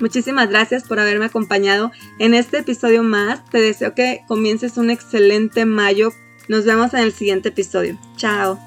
Muchísimas 0.00 0.48
gracias 0.48 0.84
por 0.84 0.98
haberme 0.98 1.26
acompañado 1.26 1.92
en 2.18 2.34
este 2.34 2.58
episodio 2.58 3.02
más. 3.02 3.44
Te 3.50 3.60
deseo 3.60 3.94
que 3.94 4.22
comiences 4.26 4.76
un 4.78 4.90
excelente 4.90 5.66
mayo. 5.66 6.12
Nos 6.48 6.64
vemos 6.64 6.94
en 6.94 7.00
el 7.00 7.12
siguiente 7.12 7.50
episodio. 7.50 7.98
Chao. 8.16 8.58